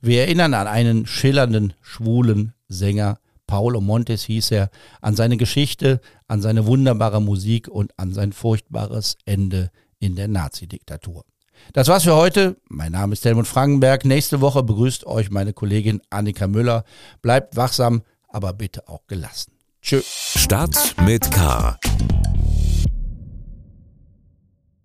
Wir 0.00 0.22
erinnern 0.22 0.54
an 0.54 0.66
einen 0.66 1.06
schillernden, 1.06 1.74
schwulen 1.82 2.54
Sänger, 2.68 3.18
Paolo 3.50 3.80
Montes 3.80 4.22
hieß 4.22 4.52
er, 4.52 4.70
an 5.00 5.16
seine 5.16 5.36
Geschichte, 5.36 6.00
an 6.28 6.40
seine 6.40 6.66
wunderbare 6.66 7.20
Musik 7.20 7.66
und 7.66 7.92
an 7.98 8.12
sein 8.12 8.32
furchtbares 8.32 9.16
Ende 9.24 9.72
in 9.98 10.14
der 10.14 10.28
Nazi-Diktatur. 10.28 11.24
Das 11.72 11.88
war's 11.88 12.04
für 12.04 12.14
heute. 12.14 12.56
Mein 12.68 12.92
Name 12.92 13.12
ist 13.12 13.24
Helmut 13.24 13.48
Frankenberg. 13.48 14.04
Nächste 14.04 14.40
Woche 14.40 14.62
begrüßt 14.62 15.04
euch 15.04 15.30
meine 15.30 15.52
Kollegin 15.52 16.00
Annika 16.10 16.46
Müller. 16.46 16.84
Bleibt 17.22 17.56
wachsam, 17.56 18.02
aber 18.28 18.52
bitte 18.52 18.88
auch 18.88 19.06
gelassen. 19.08 19.52
Tschö. 19.82 20.00
Stadt 20.04 20.94
mit 21.04 21.28
K 21.32 21.76